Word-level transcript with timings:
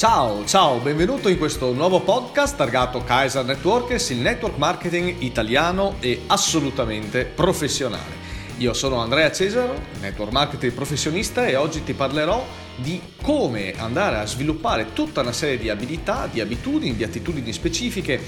Ciao, 0.00 0.46
ciao, 0.46 0.78
benvenuto 0.78 1.28
in 1.28 1.36
questo 1.36 1.74
nuovo 1.74 2.00
podcast 2.00 2.56
targato 2.56 3.04
Kaiser 3.04 3.44
Networkers, 3.44 4.08
il 4.08 4.20
network 4.20 4.56
marketing 4.56 5.16
italiano 5.20 5.96
e 6.00 6.22
assolutamente 6.28 7.26
professionale. 7.26 8.16
Io 8.56 8.72
sono 8.72 8.96
Andrea 8.96 9.30
Cesaro, 9.30 9.78
network 10.00 10.32
marketing 10.32 10.72
professionista 10.72 11.46
e 11.46 11.54
oggi 11.54 11.84
ti 11.84 11.92
parlerò 11.92 12.42
di 12.76 12.98
come 13.20 13.74
andare 13.76 14.16
a 14.16 14.24
sviluppare 14.24 14.94
tutta 14.94 15.20
una 15.20 15.32
serie 15.32 15.58
di 15.58 15.68
abilità, 15.68 16.26
di 16.32 16.40
abitudini, 16.40 16.96
di 16.96 17.04
attitudini 17.04 17.52
specifiche 17.52 18.18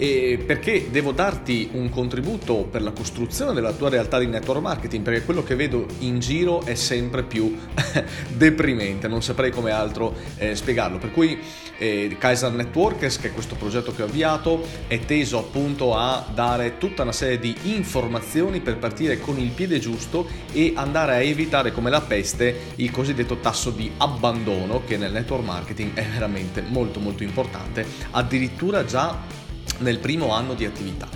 e 0.00 0.42
perché 0.46 0.88
devo 0.90 1.12
darti 1.12 1.68
un 1.72 1.90
contributo 1.90 2.66
per 2.70 2.80
la 2.80 2.92
costruzione 2.92 3.52
della 3.52 3.72
tua 3.72 3.90
realtà 3.90 4.18
di 4.18 4.24
network 4.24 4.62
marketing 4.62 5.04
perché 5.04 5.24
quello 5.26 5.42
che 5.42 5.54
vedo 5.54 5.84
in 5.98 6.20
giro 6.20 6.64
è 6.64 6.74
sempre 6.74 7.22
più 7.22 7.54
deprimente, 8.34 9.08
non 9.08 9.22
saprei 9.22 9.50
come 9.50 9.72
altro 9.72 10.14
eh, 10.38 10.56
spiegarlo. 10.56 10.96
Per 10.96 11.10
cui 11.12 11.38
eh, 11.76 12.16
Kaiser 12.18 12.50
Networkers, 12.50 13.18
che 13.18 13.28
è 13.28 13.32
questo 13.34 13.56
progetto 13.56 13.92
che 13.92 14.00
ho 14.00 14.06
avviato, 14.06 14.66
è 14.86 15.00
teso 15.00 15.38
appunto 15.38 15.94
a 15.94 16.26
dare 16.32 16.78
tutta 16.78 17.02
una 17.02 17.12
serie 17.12 17.38
di 17.38 17.54
informazioni 17.64 18.60
per 18.60 18.78
partire 18.78 19.20
con 19.20 19.38
il 19.38 19.50
piede 19.50 19.80
giusto 19.80 20.26
e 20.52 20.72
andare 20.76 21.12
a 21.12 21.20
evitare 21.20 21.72
come 21.72 21.90
la 21.90 22.00
peste 22.00 22.72
il 22.76 22.90
cosiddetto 22.90 23.36
tasso 23.36 23.68
di 23.68 23.92
abbandono 23.98 24.82
che 24.82 24.96
nel 24.96 25.12
network 25.12 25.44
marketing 25.44 25.92
è 25.92 26.06
veramente 26.06 26.62
molto 26.62 27.00
molto 27.00 27.22
importante, 27.22 27.84
addirittura 28.12 28.86
già 28.86 29.48
nel 29.78 29.98
primo 29.98 30.32
anno 30.32 30.54
di 30.54 30.64
attività. 30.64 31.08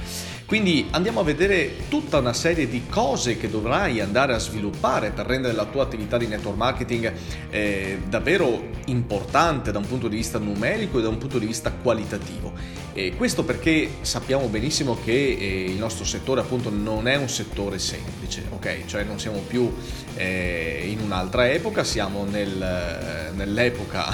Quindi 0.47 0.87
andiamo 0.91 1.21
a 1.21 1.25
vedere 1.25 1.89
tutta 1.89 2.19
una 2.19 2.35
serie 2.35 2.69
di 2.69 2.85
cose 2.89 3.39
che 3.39 3.49
dovrai 3.49 4.01
andare 4.01 4.35
a 4.35 4.39
sviluppare 4.39 5.11
per 5.11 5.25
rendere 5.25 5.55
la 5.55 5.65
tua 5.65 5.83
attività 5.83 6.19
di 6.19 6.27
network 6.27 6.57
marketing 6.57 7.13
eh, 7.49 7.99
davvero 8.09 8.69
importante 8.87 9.73
da 9.73 9.79
un 9.79 9.87
punto 9.87 10.07
di 10.07 10.17
vista 10.17 10.39
numerico 10.39 10.99
e 10.99 11.03
da 11.03 11.09
un 11.09 11.17
punto 11.17 11.39
di 11.39 11.47
vista 11.47 11.73
qualitativo. 11.73 12.53
E 12.93 13.15
questo 13.17 13.43
perché 13.43 13.89
sappiamo 14.03 14.47
benissimo 14.49 14.99
che 15.03 15.13
eh, 15.13 15.65
il 15.65 15.79
nostro 15.79 16.05
settore 16.05 16.43
appunto 16.43 16.69
non 16.71 17.09
è 17.09 17.17
un 17.17 17.29
settore 17.29 17.79
semplice, 17.79 18.45
ok? 18.51 18.85
Cioè 18.85 19.03
non 19.03 19.19
siamo 19.19 19.39
più 19.39 19.75
eh, 20.15 20.85
in 20.87 21.01
un'altra 21.01 21.51
epoca, 21.51 21.83
siamo 21.85 22.25
nel, 22.27 23.33
nell'epoca 23.35 24.13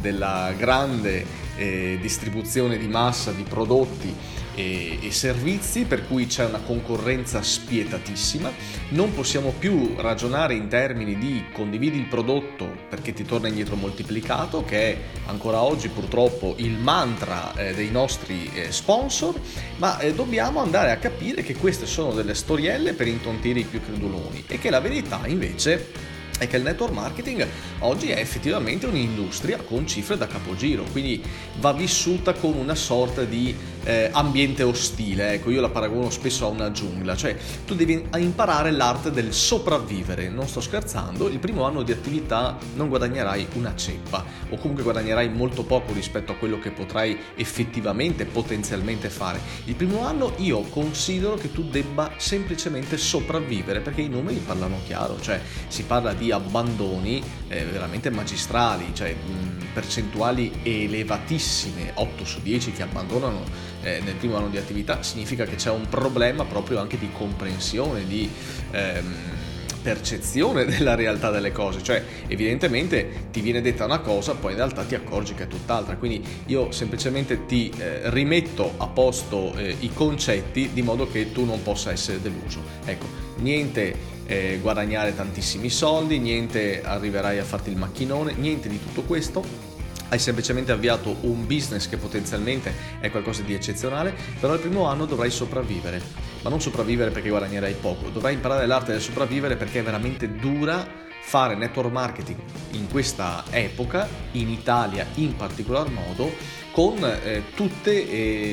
della 0.00 0.52
grande 0.56 1.24
eh, 1.56 1.98
distribuzione 2.00 2.78
di 2.78 2.88
massa 2.88 3.32
di 3.32 3.42
prodotti 3.42 4.14
e, 4.54 4.98
e, 5.00 5.10
servizi 5.10 5.84
per 5.84 6.06
cui 6.06 6.26
c'è 6.26 6.44
una 6.44 6.60
concorrenza 6.60 7.42
spietatissima, 7.42 8.50
non 8.90 9.14
possiamo 9.14 9.54
più 9.56 9.94
ragionare 9.96 10.54
in 10.54 10.68
termini 10.68 11.16
di 11.16 11.44
condividi 11.52 11.98
il 11.98 12.06
prodotto 12.06 12.68
perché 12.88 13.12
ti 13.12 13.24
torna 13.24 13.48
indietro 13.48 13.76
moltiplicato, 13.76 14.64
che 14.64 14.92
è 14.92 14.98
ancora 15.26 15.62
oggi 15.62 15.88
purtroppo 15.88 16.54
il 16.58 16.76
mantra 16.76 17.54
eh, 17.54 17.74
dei 17.74 17.90
nostri 17.90 18.50
eh, 18.54 18.72
sponsor, 18.72 19.38
ma 19.76 19.98
eh, 19.98 20.14
dobbiamo 20.14 20.60
andare 20.60 20.90
a 20.90 20.96
capire 20.96 21.42
che 21.42 21.56
queste 21.56 21.86
sono 21.86 22.12
delle 22.12 22.34
storielle 22.34 22.92
per 22.94 23.06
intontire 23.06 23.60
i 23.60 23.64
più 23.64 23.80
creduloni 23.80 24.44
e 24.46 24.58
che 24.58 24.70
la 24.70 24.80
verità 24.80 25.20
invece 25.26 26.18
è 26.40 26.48
che 26.48 26.56
il 26.56 26.62
network 26.62 26.94
marketing 26.94 27.46
oggi 27.80 28.08
è 28.08 28.18
effettivamente 28.18 28.86
un'industria 28.86 29.58
con 29.58 29.86
cifre 29.86 30.16
da 30.16 30.26
capogiro, 30.26 30.84
quindi 30.90 31.22
va 31.58 31.74
vissuta 31.74 32.32
con 32.32 32.54
una 32.54 32.74
sorta 32.74 33.24
di 33.24 33.54
eh, 33.84 34.10
ambiente 34.12 34.62
ostile, 34.62 35.34
ecco 35.34 35.50
io 35.50 35.60
la 35.60 35.68
paragono 35.68 36.10
spesso 36.10 36.46
a 36.46 36.48
una 36.48 36.70
giungla, 36.70 37.16
cioè 37.16 37.36
tu 37.66 37.74
devi 37.74 38.06
imparare 38.16 38.70
l'arte 38.70 39.10
del 39.10 39.32
sopravvivere, 39.32 40.28
non 40.28 40.46
sto 40.46 40.60
scherzando, 40.60 41.28
il 41.28 41.38
primo 41.38 41.64
anno 41.64 41.82
di 41.82 41.92
attività 41.92 42.58
non 42.74 42.88
guadagnerai 42.88 43.48
una 43.54 43.74
ceppa 43.74 44.24
o 44.50 44.56
comunque 44.56 44.82
guadagnerai 44.82 45.28
molto 45.28 45.62
poco 45.62 45.92
rispetto 45.92 46.32
a 46.32 46.34
quello 46.34 46.58
che 46.58 46.70
potrai 46.70 47.18
effettivamente, 47.36 48.24
potenzialmente 48.24 49.08
fare. 49.08 49.40
Il 49.64 49.74
primo 49.74 50.04
anno 50.04 50.34
io 50.38 50.60
considero 50.62 51.34
che 51.36 51.52
tu 51.52 51.64
debba 51.64 52.12
semplicemente 52.16 52.96
sopravvivere 52.96 53.80
perché 53.80 54.02
i 54.02 54.08
numeri 54.08 54.36
parlano 54.36 54.78
chiaro, 54.86 55.20
cioè 55.20 55.40
si 55.68 55.84
parla 55.84 56.12
di 56.12 56.30
abbandoni 56.32 57.22
eh, 57.48 57.64
veramente 57.64 58.10
magistrali, 58.10 58.90
cioè 58.92 59.14
mh, 59.14 59.72
percentuali 59.72 60.60
elevatissime, 60.62 61.92
8 61.94 62.24
su 62.24 62.40
10 62.42 62.72
che 62.72 62.82
abbandonano 62.82 63.68
eh, 63.82 64.00
nel 64.04 64.14
primo 64.14 64.36
anno 64.36 64.48
di 64.48 64.58
attività, 64.58 65.02
significa 65.02 65.44
che 65.44 65.56
c'è 65.56 65.70
un 65.70 65.88
problema 65.88 66.44
proprio 66.44 66.78
anche 66.78 66.98
di 66.98 67.10
comprensione, 67.12 68.06
di... 68.06 68.30
Ehm, 68.72 69.38
percezione 69.82 70.64
della 70.66 70.94
realtà 70.94 71.30
delle 71.30 71.52
cose, 71.52 71.82
cioè 71.82 72.02
evidentemente 72.26 73.28
ti 73.30 73.40
viene 73.40 73.60
detta 73.60 73.84
una 73.84 74.00
cosa, 74.00 74.34
poi 74.34 74.52
in 74.52 74.58
realtà 74.58 74.84
ti 74.84 74.94
accorgi 74.94 75.34
che 75.34 75.44
è 75.44 75.48
tutt'altra, 75.48 75.96
quindi 75.96 76.22
io 76.46 76.70
semplicemente 76.70 77.46
ti 77.46 77.72
eh, 77.76 78.10
rimetto 78.10 78.74
a 78.76 78.86
posto 78.86 79.54
eh, 79.56 79.76
i 79.80 79.90
concetti 79.92 80.70
di 80.72 80.82
modo 80.82 81.10
che 81.10 81.32
tu 81.32 81.44
non 81.44 81.62
possa 81.62 81.90
essere 81.90 82.20
deluso. 82.20 82.62
Ecco, 82.84 83.06
niente 83.36 84.18
eh, 84.26 84.58
guadagnare 84.60 85.14
tantissimi 85.14 85.70
soldi, 85.70 86.18
niente 86.18 86.82
arriverai 86.82 87.38
a 87.38 87.44
farti 87.44 87.70
il 87.70 87.76
macchinone, 87.76 88.34
niente 88.34 88.68
di 88.68 88.78
tutto 88.78 89.02
questo. 89.02 89.69
Hai 90.10 90.18
semplicemente 90.18 90.72
avviato 90.72 91.18
un 91.20 91.46
business 91.46 91.88
che 91.88 91.96
potenzialmente 91.96 92.74
è 92.98 93.12
qualcosa 93.12 93.42
di 93.42 93.54
eccezionale, 93.54 94.12
però 94.40 94.54
il 94.54 94.58
primo 94.58 94.86
anno 94.86 95.06
dovrai 95.06 95.30
sopravvivere. 95.30 96.02
Ma 96.42 96.50
non 96.50 96.60
sopravvivere 96.60 97.12
perché 97.12 97.28
guadagnerai 97.28 97.74
poco, 97.74 98.08
dovrai 98.08 98.34
imparare 98.34 98.66
l'arte 98.66 98.90
del 98.90 99.00
sopravvivere 99.00 99.54
perché 99.54 99.78
è 99.78 99.82
veramente 99.84 100.34
dura 100.34 100.84
fare 101.22 101.54
network 101.54 101.92
marketing 101.92 102.40
in 102.72 102.88
questa 102.88 103.44
epoca, 103.50 104.08
in 104.32 104.48
Italia 104.48 105.06
in 105.14 105.36
particolar 105.36 105.88
modo, 105.90 106.32
con 106.72 107.04
eh, 107.04 107.42
tutte 107.54 108.08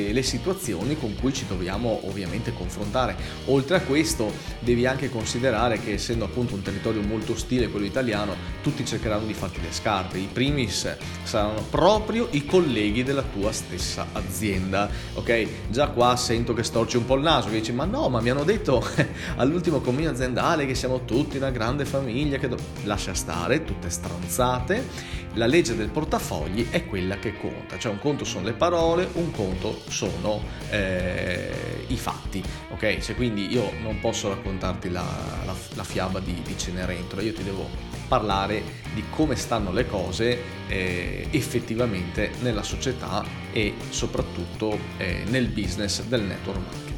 eh, 0.08 0.12
le 0.12 0.24
situazioni 0.24 0.98
con 0.98 1.16
cui 1.20 1.34
ci 1.34 1.46
dobbiamo 1.48 2.02
ovviamente 2.04 2.54
confrontare. 2.54 3.16
Oltre 3.46 3.78
a 3.78 3.82
questo 3.82 4.32
devi 4.60 4.86
anche 4.86 5.10
considerare 5.10 5.80
che 5.80 5.94
essendo 5.94 6.26
appunto 6.26 6.56
un 6.56 6.62
territorio 6.62 7.02
molto 7.02 7.34
ostile 7.34 7.70
quello 7.70 7.86
italiano, 7.86 8.36
tutti 8.62 8.86
cercheranno 8.86 9.26
di 9.26 9.34
farti 9.34 9.62
le 9.62 9.72
scarpe. 9.72 10.18
I 10.18 10.30
primis 10.32 10.96
saranno 11.24 11.62
proprio 11.70 12.28
i 12.32 12.46
colleghi 12.46 13.04
della 13.04 13.24
tua 13.24 13.52
stessa 13.52 14.08
azienda. 14.14 14.90
Ok? 15.14 15.48
Già 15.70 15.88
qua 15.90 16.16
sento 16.16 16.54
che 16.54 16.64
storci 16.64 16.98
un 16.98 17.06
po' 17.06 17.16
il 17.16 17.22
naso, 17.22 17.50
che 17.50 17.60
dici 17.60 17.72
"Ma 17.72 17.86
no, 17.86 18.10
ma 18.10 18.22
mi 18.22 18.30
hanno 18.30 18.44
detto 18.44 18.86
all'ultimo 19.38 19.80
convegno 19.80 20.10
aziendale 20.10 20.66
che 20.66 20.76
siamo 20.76 21.06
tutti 21.06 21.38
una 21.38 21.52
grande 21.52 21.86
famiglia 21.86 22.38
che 22.38 22.48
do-". 22.48 22.58
lascia 22.84 23.14
stare 23.14 23.64
tutte 23.64 23.90
stronzate. 23.90 25.26
La 25.38 25.46
legge 25.46 25.76
del 25.76 25.90
portafogli 25.90 26.68
è 26.72 26.88
quella 26.88 27.20
che 27.20 27.38
conta, 27.38 27.78
cioè 27.78 27.92
un 27.92 28.00
conto 28.00 28.26
sono 28.26 28.44
le 28.44 28.54
parole, 28.54 29.08
un 29.14 29.30
conto 29.30 29.80
sono 29.88 30.42
eh, 30.72 31.86
i 31.90 31.96
fatti, 31.96 32.42
ok? 32.72 32.98
Cioè, 32.98 33.16
quindi 33.16 33.52
io 33.52 33.72
non 33.84 34.00
posso 34.00 34.30
raccontarti 34.30 34.90
la, 34.90 35.06
la, 35.46 35.54
la 35.76 35.84
fiaba 35.84 36.20
di, 36.20 36.42
di, 36.44 36.58
Cenerentola, 36.58 37.22
io 37.22 37.34
ti 37.34 37.44
devo 37.44 37.70
parlare 38.08 38.64
di 38.96 39.04
come 39.12 39.36
stanno 39.36 39.72
le 39.72 39.86
cose 39.86 40.42
eh, 40.70 41.28
effettivamente 41.30 42.32
nella 42.42 42.64
società 42.64 43.24
e 43.52 43.76
soprattutto 43.90 44.76
eh, 44.98 45.22
nel 45.28 45.50
business 45.50 46.02
del 46.02 46.24
network 46.24 46.62
marketing. 46.62 46.96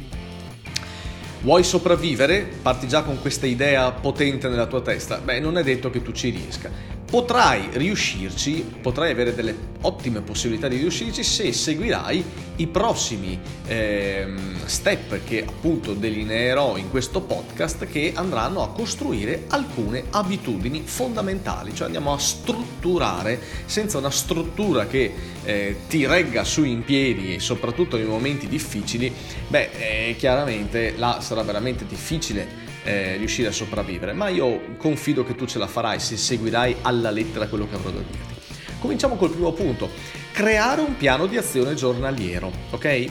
Vuoi 1.42 1.62
sopravvivere? 1.62 2.48
Parti 2.62 2.88
già 2.88 3.02
con 3.02 3.20
questa 3.20 3.46
idea 3.46 3.90
potente 3.92 4.48
nella 4.48 4.66
tua 4.66 4.80
testa? 4.80 5.18
Beh, 5.18 5.40
non 5.40 5.58
è 5.58 5.62
detto 5.62 5.90
che 5.90 6.00
tu 6.00 6.12
ci 6.12 6.30
riesca 6.30 6.99
potrai 7.10 7.70
riuscirci, 7.72 8.64
potrai 8.80 9.10
avere 9.10 9.34
delle 9.34 9.68
ottime 9.80 10.20
possibilità 10.20 10.68
di 10.68 10.76
riuscirci 10.76 11.24
se 11.24 11.52
seguirai 11.52 12.24
i 12.56 12.68
prossimi 12.68 13.36
eh, 13.66 14.32
step 14.66 15.24
che 15.24 15.44
appunto 15.44 15.94
delineerò 15.94 16.76
in 16.76 16.88
questo 16.88 17.20
podcast 17.20 17.86
che 17.86 18.12
andranno 18.14 18.62
a 18.62 18.68
costruire 18.68 19.44
alcune 19.48 20.04
abitudini 20.10 20.82
fondamentali, 20.84 21.74
cioè 21.74 21.86
andiamo 21.86 22.12
a 22.12 22.18
strutturare 22.18 23.40
senza 23.64 23.98
una 23.98 24.10
struttura 24.10 24.86
che 24.86 25.12
eh, 25.42 25.76
ti 25.88 26.06
regga 26.06 26.44
su 26.44 26.62
in 26.62 26.84
piedi 26.84 27.34
e 27.34 27.40
soprattutto 27.40 27.96
nei 27.96 28.06
momenti 28.06 28.46
difficili, 28.46 29.12
beh 29.48 29.70
eh, 29.72 30.16
chiaramente 30.16 30.94
là 30.96 31.18
sarà 31.20 31.42
veramente 31.42 31.84
difficile 31.86 32.68
eh, 32.84 33.16
riuscire 33.16 33.48
a 33.48 33.52
sopravvivere, 33.52 34.12
ma 34.12 34.28
io 34.28 34.76
confido 34.76 35.24
che 35.24 35.34
tu 35.34 35.46
ce 35.46 35.58
la 35.58 35.66
farai 35.66 36.00
se 36.00 36.16
seguirai 36.16 36.76
alla 36.82 37.10
lettera 37.10 37.48
quello 37.48 37.68
che 37.68 37.74
avrò 37.74 37.90
da 37.90 37.98
dirti. 37.98 38.38
Cominciamo 38.78 39.16
col 39.16 39.30
primo 39.30 39.52
punto, 39.52 39.90
creare 40.32 40.80
un 40.80 40.96
piano 40.96 41.26
di 41.26 41.36
azione 41.36 41.74
giornaliero, 41.74 42.50
ok? 42.70 43.08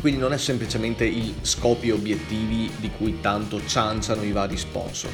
Quindi 0.00 0.20
non 0.20 0.32
è 0.32 0.38
semplicemente 0.38 1.06
i 1.06 1.32
scopi 1.42 1.88
e 1.88 1.92
obiettivi 1.92 2.70
di 2.76 2.90
cui 2.96 3.20
tanto 3.20 3.64
cianciano 3.64 4.22
i 4.22 4.32
vari 4.32 4.56
sponsor. 4.56 5.10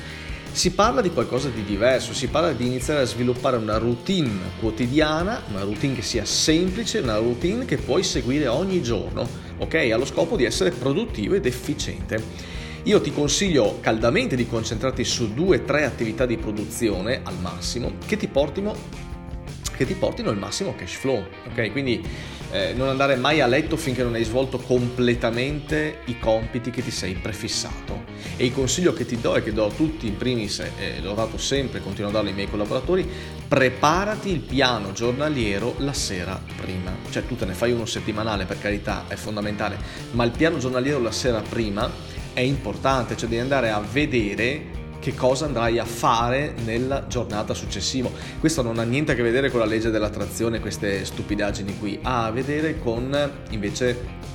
Si 0.51 0.73
parla 0.73 1.01
di 1.01 1.11
qualcosa 1.11 1.51
di 1.51 1.63
diverso, 1.63 2.15
si 2.15 2.27
parla 2.27 2.53
di 2.53 2.67
iniziare 2.67 3.03
a 3.03 3.05
sviluppare 3.05 3.57
una 3.57 3.79
routine 3.79 4.51
quotidiana, 4.59 5.43
una 5.51 5.63
routine 5.63 5.95
che 5.95 6.03
sia 6.03 6.25
semplice, 6.25 6.99
una 6.99 7.19
routine 7.19 7.65
che 7.65 7.77
puoi 7.77 8.03
seguire 8.03 8.49
ogni 8.49 8.83
giorno, 8.83 9.29
ok? 9.59 9.75
Allo 9.93 10.07
scopo 10.07 10.37
di 10.37 10.45
essere 10.45 10.71
produttivo 10.71 11.35
ed 11.35 11.47
efficiente. 11.47 12.57
Io 12.89 13.03
ti 13.03 13.13
consiglio 13.13 13.81
caldamente 13.83 14.35
di 14.35 14.47
concentrarti 14.47 15.05
su 15.05 15.35
due 15.35 15.59
o 15.59 15.63
tre 15.63 15.85
attività 15.85 16.25
di 16.25 16.39
produzione 16.39 17.21
al 17.23 17.39
massimo 17.39 17.93
che 18.07 18.17
ti 18.17 18.29
portino 18.29 18.75
che 19.77 19.87
ti 19.87 19.93
portino 19.93 20.31
il 20.31 20.39
massimo 20.39 20.75
cash 20.75 20.95
flow, 20.95 21.23
ok? 21.51 21.71
Quindi 21.71 22.03
eh, 22.51 22.73
non 22.73 22.89
andare 22.89 23.15
mai 23.17 23.41
a 23.41 23.47
letto 23.47 23.77
finché 23.77 24.03
non 24.03 24.15
hai 24.15 24.25
svolto 24.25 24.59
completamente 24.59 25.99
i 26.07 26.19
compiti 26.19 26.71
che 26.71 26.83
ti 26.83 26.91
sei 26.91 27.13
prefissato. 27.13 28.05
E 28.37 28.47
il 28.47 28.53
consiglio 28.53 28.93
che 28.93 29.07
ti 29.07 29.21
do 29.21 29.37
e 29.37 29.43
che 29.43 29.53
do 29.53 29.67
a 29.67 29.71
tutti, 29.71 30.09
in 30.09 30.17
primis, 30.17 30.59
eh, 30.59 31.01
l'ho 31.01 31.15
dato 31.15 31.39
sempre, 31.39 31.81
continuo 31.81 32.11
a 32.11 32.13
darlo 32.13 32.31
ai 32.31 32.35
miei 32.35 32.51
collaboratori, 32.51 33.09
preparati 33.47 34.31
il 34.31 34.41
piano 34.41 34.93
giornaliero 34.93 35.75
la 35.79 35.93
sera 35.93 36.43
prima. 36.57 36.97
Cioè 37.11 37.25
tu 37.25 37.37
te 37.37 37.45
ne 37.45 37.53
fai 37.53 37.71
uno 37.71 37.87
settimanale, 37.87 38.47
per 38.47 38.59
carità, 38.59 39.05
è 39.07 39.15
fondamentale, 39.15 39.79
ma 40.13 40.25
il 40.25 40.33
piano 40.33 40.59
giornaliero 40.59 41.01
la 41.01 41.13
sera 41.13 41.41
prima 41.41 42.17
è 42.39 42.43
importante, 42.43 43.17
cioè 43.17 43.29
devi 43.29 43.41
andare 43.41 43.71
a 43.71 43.81
vedere 43.81 44.77
che 45.01 45.13
cosa 45.15 45.47
andrai 45.47 45.79
a 45.79 45.85
fare 45.85 46.55
nella 46.65 47.07
giornata 47.09 47.53
successiva. 47.53 48.09
Questo 48.39 48.63
non 48.63 48.79
ha 48.79 48.85
niente 48.85 49.13
a 49.13 49.15
che 49.17 49.23
vedere 49.23 49.51
con 49.51 49.59
la 49.59 49.67
legge 49.67 49.91
dell'attrazione, 49.91 50.61
queste 50.61 51.05
stupidaggini 51.05 51.79
qui, 51.79 51.99
ha 52.03 52.27
a 52.27 52.31
vedere 52.31 52.79
con 52.79 53.33
invece 53.51 54.27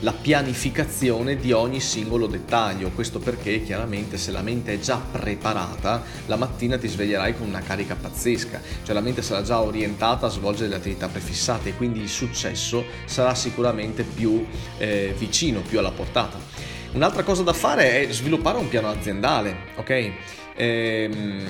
la 0.00 0.12
pianificazione 0.12 1.36
di 1.36 1.50
ogni 1.50 1.80
singolo 1.80 2.28
dettaglio. 2.28 2.90
Questo 2.90 3.18
perché 3.18 3.64
chiaramente 3.64 4.16
se 4.16 4.30
la 4.30 4.42
mente 4.42 4.74
è 4.74 4.78
già 4.78 4.98
preparata, 4.98 6.04
la 6.26 6.36
mattina 6.36 6.78
ti 6.78 6.86
sveglierai 6.86 7.36
con 7.36 7.48
una 7.48 7.62
carica 7.62 7.96
pazzesca, 7.96 8.60
cioè 8.84 8.94
la 8.94 9.00
mente 9.00 9.22
sarà 9.22 9.42
già 9.42 9.60
orientata 9.60 10.26
a 10.26 10.30
svolgere 10.30 10.68
le 10.68 10.76
attività 10.76 11.08
prefissate 11.08 11.70
e 11.70 11.76
quindi 11.76 12.00
il 12.00 12.08
successo 12.08 12.84
sarà 13.06 13.34
sicuramente 13.34 14.04
più 14.04 14.46
eh, 14.78 15.14
vicino, 15.18 15.62
più 15.62 15.80
alla 15.80 15.90
portata. 15.90 16.73
Un'altra 16.94 17.24
cosa 17.24 17.42
da 17.42 17.52
fare 17.52 18.02
è 18.02 18.12
sviluppare 18.12 18.56
un 18.56 18.68
piano 18.68 18.88
aziendale, 18.88 19.56
ok? 19.76 20.12
Ehm, 20.54 21.44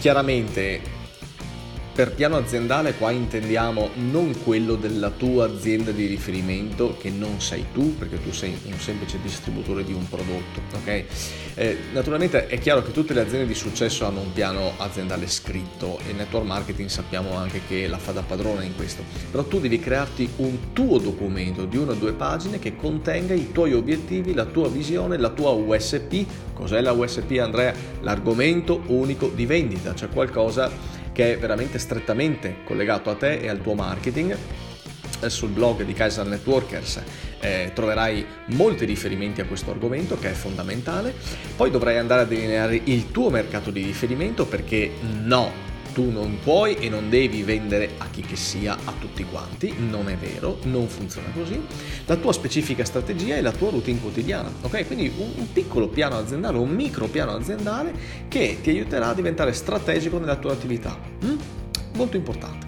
chiaramente 0.00 0.80
per 1.98 2.14
piano 2.14 2.36
aziendale 2.36 2.94
qua 2.94 3.10
intendiamo 3.10 3.90
non 3.96 4.32
quello 4.44 4.76
della 4.76 5.10
tua 5.10 5.46
azienda 5.46 5.90
di 5.90 6.06
riferimento 6.06 6.96
che 6.96 7.10
non 7.10 7.40
sei 7.40 7.64
tu 7.72 7.98
perché 7.98 8.22
tu 8.22 8.30
sei 8.30 8.56
un 8.66 8.78
semplice 8.78 9.18
distributore 9.20 9.82
di 9.82 9.92
un 9.92 10.08
prodotto, 10.08 10.60
ok? 10.76 11.04
Eh, 11.54 11.76
naturalmente 11.92 12.46
è 12.46 12.56
chiaro 12.60 12.84
che 12.84 12.92
tutte 12.92 13.14
le 13.14 13.22
aziende 13.22 13.48
di 13.48 13.54
successo 13.54 14.06
hanno 14.06 14.20
un 14.20 14.32
piano 14.32 14.74
aziendale 14.76 15.26
scritto 15.26 15.98
e 16.08 16.12
network 16.12 16.46
marketing 16.46 16.88
sappiamo 16.88 17.34
anche 17.34 17.62
che 17.66 17.88
la 17.88 17.98
fa 17.98 18.12
da 18.12 18.22
padrona 18.22 18.62
in 18.62 18.76
questo, 18.76 19.02
però 19.28 19.42
tu 19.42 19.58
devi 19.58 19.80
crearti 19.80 20.30
un 20.36 20.72
tuo 20.72 20.98
documento 20.98 21.64
di 21.64 21.78
una 21.78 21.90
o 21.90 21.96
due 21.96 22.12
pagine 22.12 22.60
che 22.60 22.76
contenga 22.76 23.34
i 23.34 23.50
tuoi 23.50 23.72
obiettivi, 23.72 24.34
la 24.34 24.44
tua 24.44 24.68
visione, 24.68 25.16
la 25.16 25.30
tua 25.30 25.50
USP. 25.50 26.24
Cos'è 26.52 26.80
la 26.80 26.92
USP 26.92 27.38
Andrea? 27.40 27.72
L'argomento 28.02 28.82
unico 28.86 29.30
di 29.34 29.46
vendita, 29.46 29.96
cioè 29.96 30.08
qualcosa 30.08 30.97
che 31.18 31.32
è 31.32 31.36
veramente 31.36 31.80
strettamente 31.80 32.58
collegato 32.62 33.10
a 33.10 33.16
te 33.16 33.38
e 33.38 33.48
al 33.48 33.60
tuo 33.60 33.74
marketing. 33.74 34.36
Sul 35.26 35.48
blog 35.48 35.82
di 35.82 35.92
Kaiser 35.92 36.24
Networkers 36.24 37.02
eh, 37.40 37.72
troverai 37.74 38.24
molti 38.50 38.84
riferimenti 38.84 39.40
a 39.40 39.44
questo 39.44 39.72
argomento 39.72 40.16
che 40.16 40.30
è 40.30 40.32
fondamentale. 40.32 41.12
Poi 41.56 41.72
dovrai 41.72 41.98
andare 41.98 42.20
a 42.20 42.24
delineare 42.24 42.80
il 42.84 43.10
tuo 43.10 43.30
mercato 43.30 43.72
di 43.72 43.82
riferimento 43.82 44.46
perché 44.46 44.92
no, 45.24 45.50
tu 45.98 46.12
non 46.12 46.38
puoi 46.44 46.76
e 46.76 46.88
non 46.88 47.10
devi 47.10 47.42
vendere 47.42 47.94
a 47.98 48.06
chi 48.08 48.20
che 48.20 48.36
sia 48.36 48.76
a 48.84 48.92
tutti 49.00 49.24
quanti, 49.24 49.74
non 49.78 50.08
è 50.08 50.16
vero, 50.16 50.58
non 50.62 50.86
funziona 50.86 51.26
così. 51.34 51.60
La 52.06 52.14
tua 52.14 52.32
specifica 52.32 52.84
strategia 52.84 53.34
è 53.34 53.40
la 53.40 53.50
tua 53.50 53.70
routine 53.70 53.98
quotidiana, 53.98 54.48
ok? 54.60 54.86
Quindi 54.86 55.12
un, 55.16 55.50
piccolo 55.52 55.88
piano 55.88 56.16
aziendale, 56.16 56.56
un 56.56 56.68
micro 56.68 57.08
piano 57.08 57.32
aziendale 57.32 57.92
che 58.28 58.58
ti 58.62 58.70
aiuterà 58.70 59.08
a 59.08 59.14
diventare 59.14 59.52
strategico 59.52 60.20
nella 60.20 60.36
tua 60.36 60.52
attività. 60.52 60.96
Mm? 61.24 61.36
Molto 61.96 62.16
importante. 62.16 62.66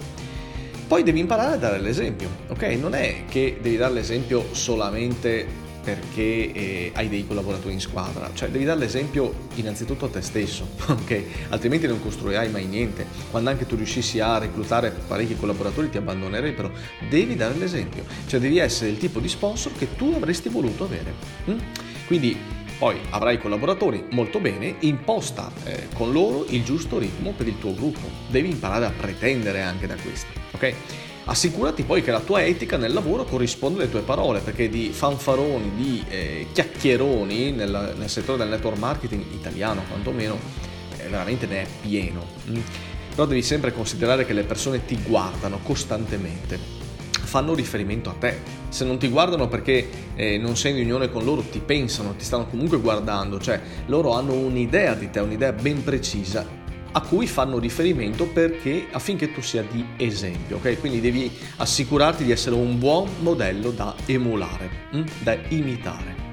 Poi 0.88 1.04
devi 1.04 1.20
imparare 1.20 1.54
a 1.54 1.56
dare 1.56 1.78
l'esempio, 1.78 2.28
ok? 2.48 2.62
Non 2.80 2.94
è 2.94 3.26
che 3.28 3.58
devi 3.62 3.76
dare 3.76 3.92
l'esempio 3.92 4.46
solamente 4.50 5.46
perché 5.82 6.52
eh, 6.52 6.92
hai 6.94 7.08
dei 7.08 7.26
collaboratori 7.26 7.74
in 7.74 7.80
squadra, 7.80 8.30
cioè 8.34 8.48
devi 8.48 8.64
dare 8.64 8.78
l'esempio 8.78 9.32
innanzitutto 9.54 10.06
a 10.06 10.08
te 10.08 10.20
stesso, 10.20 10.68
ok? 10.86 11.22
Altrimenti 11.48 11.86
non 11.86 12.00
costruirai 12.00 12.50
mai 12.50 12.66
niente. 12.66 13.06
Quando 13.30 13.50
anche 13.50 13.66
tu 13.66 13.76
riuscissi 13.76 14.20
a 14.20 14.38
reclutare 14.38 14.90
parecchi 14.90 15.36
collaboratori 15.36 15.90
ti 15.90 15.98
abbandonerebbero. 15.98 16.70
Devi 17.08 17.36
dare 17.36 17.54
l'esempio, 17.56 18.04
cioè 18.26 18.40
devi 18.40 18.58
essere 18.58 18.90
il 18.90 18.98
tipo 18.98 19.20
di 19.20 19.28
sponsor 19.28 19.72
che 19.76 19.94
tu 19.96 20.12
avresti 20.14 20.48
voluto 20.48 20.84
avere. 20.84 21.14
Mm? 21.48 21.58
Quindi 22.06 22.36
poi 22.80 22.98
avrai 23.10 23.38
collaboratori 23.38 24.06
molto 24.12 24.40
bene, 24.40 24.76
imposta 24.80 25.52
eh, 25.64 25.88
con 25.94 26.12
loro 26.12 26.46
il 26.48 26.64
giusto 26.64 26.98
ritmo 26.98 27.32
per 27.32 27.46
il 27.46 27.58
tuo 27.58 27.74
gruppo. 27.74 28.08
Devi 28.28 28.48
imparare 28.48 28.86
a 28.86 28.90
pretendere 28.90 29.60
anche 29.60 29.86
da 29.86 29.96
questi, 29.96 30.32
ok? 30.52 30.74
Assicurati 31.30 31.84
poi 31.84 32.02
che 32.02 32.10
la 32.10 32.20
tua 32.20 32.44
etica 32.44 32.76
nel 32.76 32.92
lavoro 32.92 33.24
corrisponda 33.24 33.80
alle 33.80 33.90
tue 33.90 34.00
parole, 34.00 34.40
perché 34.40 34.68
di 34.68 34.90
fanfaroni, 34.90 35.72
di 35.76 36.04
eh, 36.08 36.46
chiacchieroni 36.52 37.52
nel, 37.52 37.94
nel, 37.96 38.10
settore 38.10 38.38
del 38.38 38.48
network 38.48 38.76
marketing 38.78 39.24
italiano 39.32 39.82
quantomeno, 39.88 40.36
eh, 40.98 41.08
veramente 41.08 41.46
ne 41.46 41.62
è 41.62 41.66
pieno. 41.80 42.26
Mm. 42.50 42.58
Però 43.10 43.26
devi 43.26 43.42
sempre 43.42 43.72
considerare 43.72 44.26
che 44.26 44.32
le 44.32 44.42
persone 44.42 44.84
ti 44.84 44.98
guardano 45.06 45.60
costantemente, 45.62 46.58
fanno 47.10 47.54
riferimento 47.54 48.10
a 48.10 48.14
te. 48.18 48.58
Se 48.68 48.84
non 48.84 48.98
ti 48.98 49.08
guardano 49.08 49.46
perché 49.46 49.88
eh, 50.16 50.36
non 50.36 50.56
sei 50.56 50.72
in 50.72 50.84
unione 50.84 51.10
con 51.10 51.24
loro, 51.24 51.42
ti 51.42 51.60
pensano, 51.60 52.14
ti 52.16 52.24
stanno 52.24 52.46
comunque 52.46 52.78
guardando, 52.78 53.38
cioè 53.38 53.60
loro 53.86 54.14
hanno 54.14 54.32
un'idea 54.32 54.94
di 54.94 55.10
te, 55.10 55.20
un'idea 55.20 55.52
ben 55.52 55.84
precisa 55.84 56.58
a 56.92 57.00
cui 57.02 57.26
fanno 57.26 57.58
riferimento 57.58 58.26
perché 58.26 58.86
affinché 58.90 59.32
tu 59.32 59.40
sia 59.40 59.62
di 59.62 59.84
esempio, 59.96 60.56
ok? 60.56 60.80
Quindi 60.80 61.00
devi 61.00 61.30
assicurarti 61.56 62.24
di 62.24 62.32
essere 62.32 62.56
un 62.56 62.78
buon 62.78 63.08
modello 63.20 63.70
da 63.70 63.94
emulare, 64.06 64.70
hm? 64.90 65.04
da 65.22 65.36
imitare. 65.48 66.28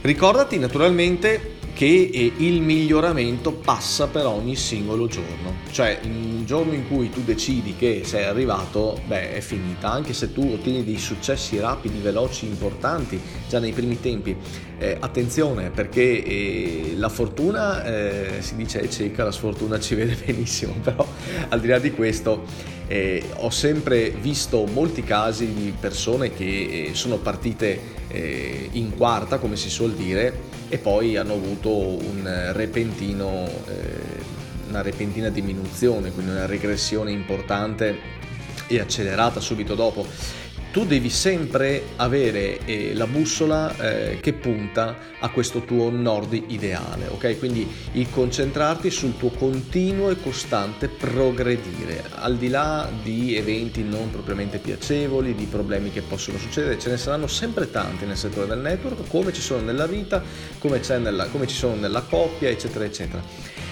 Ricordati 0.00 0.58
naturalmente 0.58 1.57
che 1.78 2.32
il 2.36 2.60
miglioramento 2.60 3.52
passa 3.52 4.08
per 4.08 4.26
ogni 4.26 4.56
singolo 4.56 5.06
giorno. 5.06 5.58
Cioè, 5.70 6.00
il 6.02 6.44
giorno 6.44 6.72
in 6.72 6.88
cui 6.88 7.08
tu 7.08 7.22
decidi 7.22 7.76
che 7.76 8.00
sei 8.02 8.24
arrivato, 8.24 9.00
beh, 9.06 9.34
è 9.34 9.40
finita. 9.40 9.88
Anche 9.88 10.12
se 10.12 10.32
tu 10.32 10.40
ottieni 10.54 10.82
dei 10.82 10.98
successi 10.98 11.56
rapidi, 11.60 12.00
veloci, 12.00 12.46
importanti 12.46 13.20
già 13.48 13.60
nei 13.60 13.70
primi 13.70 14.00
tempi. 14.00 14.34
Eh, 14.76 14.96
attenzione, 14.98 15.70
perché 15.70 16.24
eh, 16.24 16.94
la 16.96 17.08
fortuna 17.08 17.84
eh, 17.84 18.38
si 18.40 18.56
dice 18.56 18.80
è 18.80 18.88
cieca, 18.88 19.22
la 19.22 19.30
sfortuna 19.30 19.78
ci 19.78 19.94
vede 19.94 20.16
benissimo, 20.26 20.74
però 20.82 21.06
al 21.48 21.60
di 21.60 21.68
là 21.68 21.78
di 21.78 21.92
questo 21.92 22.42
eh, 22.88 23.22
ho 23.36 23.50
sempre 23.50 24.10
visto 24.10 24.64
molti 24.64 25.04
casi 25.04 25.52
di 25.52 25.72
persone 25.78 26.32
che 26.32 26.88
eh, 26.88 26.94
sono 26.94 27.18
partite 27.18 27.96
in 28.10 28.96
quarta, 28.96 29.36
come 29.36 29.54
si 29.56 29.68
suol 29.68 29.92
dire, 29.92 30.32
e 30.70 30.78
poi 30.78 31.16
hanno 31.16 31.34
avuto 31.34 31.70
un 31.70 32.50
repentino, 32.52 33.46
eh, 33.66 34.68
una 34.68 34.82
repentina 34.82 35.28
diminuzione, 35.28 36.10
quindi 36.12 36.32
una 36.32 36.46
regressione 36.46 37.10
importante 37.10 37.96
e 38.66 38.80
accelerata 38.80 39.40
subito 39.40 39.74
dopo 39.74 40.06
tu 40.70 40.84
devi 40.84 41.10
sempre 41.10 41.82
avere 41.96 42.64
eh, 42.64 42.94
la 42.94 43.06
bussola 43.06 43.74
eh, 43.76 44.18
che 44.20 44.32
punta 44.34 44.96
a 45.20 45.30
questo 45.30 45.62
tuo 45.62 45.90
nord 45.90 46.32
ideale, 46.48 47.06
ok? 47.08 47.38
Quindi 47.38 47.66
il 47.92 48.10
concentrarti 48.10 48.90
sul 48.90 49.16
tuo 49.16 49.30
continuo 49.30 50.10
e 50.10 50.20
costante 50.20 50.88
progredire, 50.88 52.04
al 52.14 52.36
di 52.36 52.48
là 52.48 52.88
di 53.02 53.36
eventi 53.36 53.82
non 53.82 54.10
propriamente 54.10 54.58
piacevoli, 54.58 55.34
di 55.34 55.46
problemi 55.46 55.90
che 55.90 56.02
possono 56.02 56.38
succedere, 56.38 56.78
ce 56.78 56.90
ne 56.90 56.96
saranno 56.96 57.26
sempre 57.26 57.70
tanti 57.70 58.04
nel 58.04 58.16
settore 58.16 58.46
del 58.46 58.58
network, 58.58 59.08
come 59.08 59.32
ci 59.32 59.40
sono 59.40 59.62
nella 59.62 59.86
vita, 59.86 60.22
come, 60.58 60.80
nella, 60.98 61.26
come 61.26 61.46
ci 61.46 61.56
sono 61.56 61.74
nella 61.74 62.02
coppia, 62.02 62.48
eccetera, 62.48 62.84
eccetera 62.84 63.66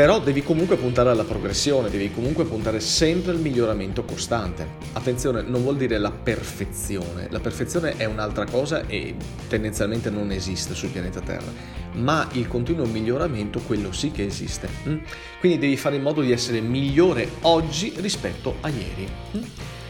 però 0.00 0.18
devi 0.18 0.42
comunque 0.42 0.76
puntare 0.76 1.10
alla 1.10 1.24
progressione, 1.24 1.90
devi 1.90 2.10
comunque 2.10 2.46
puntare 2.46 2.80
sempre 2.80 3.32
al 3.32 3.38
miglioramento 3.38 4.02
costante. 4.02 4.66
Attenzione, 4.94 5.42
non 5.42 5.60
vuol 5.60 5.76
dire 5.76 5.98
la 5.98 6.10
perfezione, 6.10 7.26
la 7.28 7.38
perfezione 7.38 7.98
è 7.98 8.06
un'altra 8.06 8.46
cosa 8.46 8.86
e 8.86 9.14
tendenzialmente 9.46 10.08
non 10.08 10.32
esiste 10.32 10.72
sul 10.72 10.88
pianeta 10.88 11.20
Terra, 11.20 11.52
ma 11.96 12.26
il 12.32 12.48
continuo 12.48 12.86
miglioramento, 12.86 13.60
quello 13.60 13.92
sì 13.92 14.10
che 14.10 14.24
esiste. 14.24 14.70
Mm? 14.88 14.96
Quindi 15.38 15.58
devi 15.58 15.76
fare 15.76 15.96
in 15.96 16.02
modo 16.02 16.22
di 16.22 16.32
essere 16.32 16.62
migliore 16.62 17.28
oggi 17.42 17.92
rispetto 17.96 18.54
a 18.62 18.70
ieri. 18.70 19.06
Mm? 19.36 19.42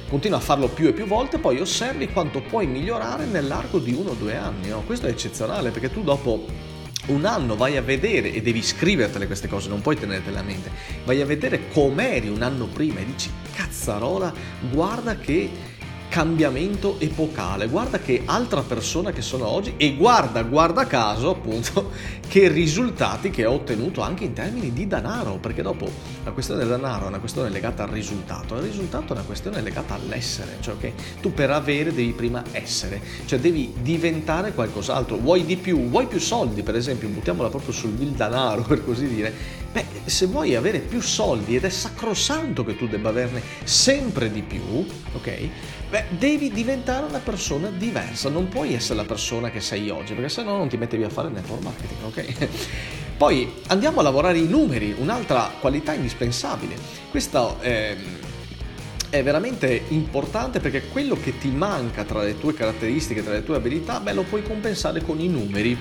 Continua 0.09 0.39
a 0.39 0.41
farlo 0.41 0.67
più 0.67 0.89
e 0.89 0.93
più 0.93 1.07
volte, 1.07 1.39
poi 1.39 1.61
osservi 1.61 2.09
quanto 2.09 2.43
puoi 2.43 2.67
migliorare 2.67 3.27
nell'arco 3.27 3.79
di 3.79 3.93
uno 3.93 4.11
o 4.11 4.15
due 4.15 4.35
anni. 4.35 4.71
No? 4.71 4.83
Questo 4.85 5.07
è 5.07 5.11
eccezionale 5.11 5.71
perché 5.71 5.89
tu 5.89 6.03
dopo 6.03 6.70
un 7.07 7.25
anno 7.25 7.57
vai 7.57 7.77
a 7.77 7.83
vedere 7.83 8.33
e 8.33 8.43
devi 8.43 8.63
scrivertele 8.63 9.27
queste 9.27 9.49
cose, 9.49 9.69
non 9.69 9.81
puoi 9.81 9.97
tenertele 9.97 10.39
a 10.39 10.43
mente. 10.43 10.71
Vai 11.05 11.21
a 11.21 11.27
vedere 11.27 11.69
com'eri 11.69 12.29
un 12.29 12.43
anno 12.43 12.67
prima 12.67 13.01
e 13.01 13.07
dici 13.07 13.31
cazzarola, 13.53 14.33
guarda 14.71 15.17
che 15.17 15.51
cambiamento 16.11 16.97
epocale. 16.99 17.69
Guarda 17.69 18.01
che 18.01 18.23
altra 18.27 18.63
persona 18.63 19.13
che 19.13 19.23
sono 19.23 19.47
oggi 19.47 19.75
e 19.77 19.95
guarda, 19.95 20.43
guarda 20.43 20.87
caso 20.87 21.31
appunto, 21.31 21.93
che 22.29 22.49
risultati 22.49 23.31
che 23.31 23.47
ho 23.47 23.53
ottenuto 23.53 24.03
anche 24.03 24.25
in 24.25 24.33
termini 24.35 24.73
di 24.73 24.87
denaro, 24.87 25.39
perché 25.41 25.63
dopo 25.63 25.89
la 26.25 26.33
questione 26.33 26.61
del 26.61 26.77
denaro 26.77 27.05
è 27.05 27.09
una 27.09 27.21
questione 27.21 27.49
legata 27.49 27.85
al 27.85 27.91
risultato, 27.91 28.57
il 28.57 28.63
risultato 28.63 29.15
è 29.15 29.17
una 29.17 29.25
questione 29.25 29.63
legata 29.63 29.95
all'essere, 29.95 30.57
cioè 30.61 30.77
che 30.79 30.93
tu 31.23 31.33
per 31.33 31.51
avere 31.51 31.95
devi 31.95 32.13
prima 32.13 32.43
essere, 32.53 33.01
cioè 33.25 33.39
devi 33.39 33.73
diventare 33.81 34.53
qualcos'altro, 34.53 35.17
vuoi 35.17 35.47
di 35.47 35.57
più, 35.57 35.89
vuoi 35.89 36.07
più 36.07 36.19
soldi 36.19 36.63
per 36.63 36.75
esempio, 36.75 37.09
buttiamola 37.09 37.49
proprio 37.49 37.73
sul 37.73 37.93
denaro 37.93 38.63
per 38.69 38.85
così 38.85 39.07
dire, 39.07 39.33
beh 39.73 40.01
se 40.05 40.27
vuoi 40.27 40.57
avere 40.57 40.81
più 40.81 41.01
soldi 41.01 41.55
ed 41.55 41.65
è 41.65 41.69
sacrosanto 41.69 42.65
che 42.65 42.77
tu 42.77 42.89
debba 42.89 43.11
averne 43.11 43.41
sempre 43.63 44.31
di 44.31 44.43
più, 44.43 44.85
ok? 45.13 45.49
Beh, 45.91 46.05
devi 46.11 46.53
diventare 46.53 47.05
una 47.05 47.19
persona 47.19 47.69
diversa, 47.69 48.29
non 48.29 48.47
puoi 48.47 48.75
essere 48.75 48.95
la 48.95 49.05
persona 49.05 49.51
che 49.51 49.61
sei 49.61 49.91
oggi, 49.91 50.15
perché 50.15 50.29
se 50.29 50.45
no 50.45 50.57
non 50.57 50.69
ti 50.69 50.77
mettevi 50.77 51.03
a 51.03 51.09
fare 51.09 51.31
network 51.31 51.65
marketing, 51.65 52.03
ok? 52.05 52.49
Poi 53.19 53.53
andiamo 53.67 53.99
a 53.99 54.05
lavorare 54.05 54.39
i 54.39 54.47
numeri, 54.47 54.95
un'altra 54.97 55.51
qualità 55.59 55.93
indispensabile. 55.93 56.77
Questa 57.11 57.59
è, 57.59 57.97
è 59.11 59.23
veramente 59.25 59.83
importante 59.89 60.61
perché 60.61 60.87
quello 60.87 61.17
che 61.17 61.37
ti 61.39 61.51
manca 61.51 62.05
tra 62.05 62.23
le 62.23 62.39
tue 62.39 62.55
caratteristiche, 62.55 63.25
tra 63.25 63.33
le 63.33 63.43
tue 63.43 63.57
abilità, 63.57 63.99
beh, 63.99 64.13
lo 64.13 64.23
puoi 64.23 64.45
compensare 64.45 65.03
con 65.03 65.19
i 65.19 65.29
numeri. 65.29 65.77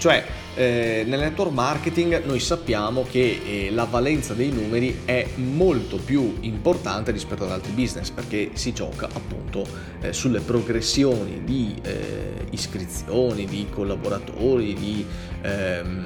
Cioè, 0.00 0.24
eh, 0.54 1.04
nel 1.06 1.20
network 1.20 1.52
marketing 1.52 2.24
noi 2.24 2.40
sappiamo 2.40 3.02
che 3.02 3.42
eh, 3.44 3.70
la 3.70 3.84
valenza 3.84 4.32
dei 4.32 4.50
numeri 4.50 5.02
è 5.04 5.26
molto 5.34 5.98
più 5.98 6.38
importante 6.40 7.12
rispetto 7.12 7.44
ad 7.44 7.50
altri 7.50 7.72
business 7.72 8.08
perché 8.08 8.52
si 8.54 8.72
gioca 8.72 9.10
appunto 9.12 9.62
eh, 10.00 10.14
sulle 10.14 10.40
progressioni 10.40 11.44
di 11.44 11.76
eh, 11.82 12.46
iscrizioni, 12.48 13.44
di 13.44 13.66
collaboratori, 13.68 14.72
di 14.72 15.04
ehm, 15.42 16.04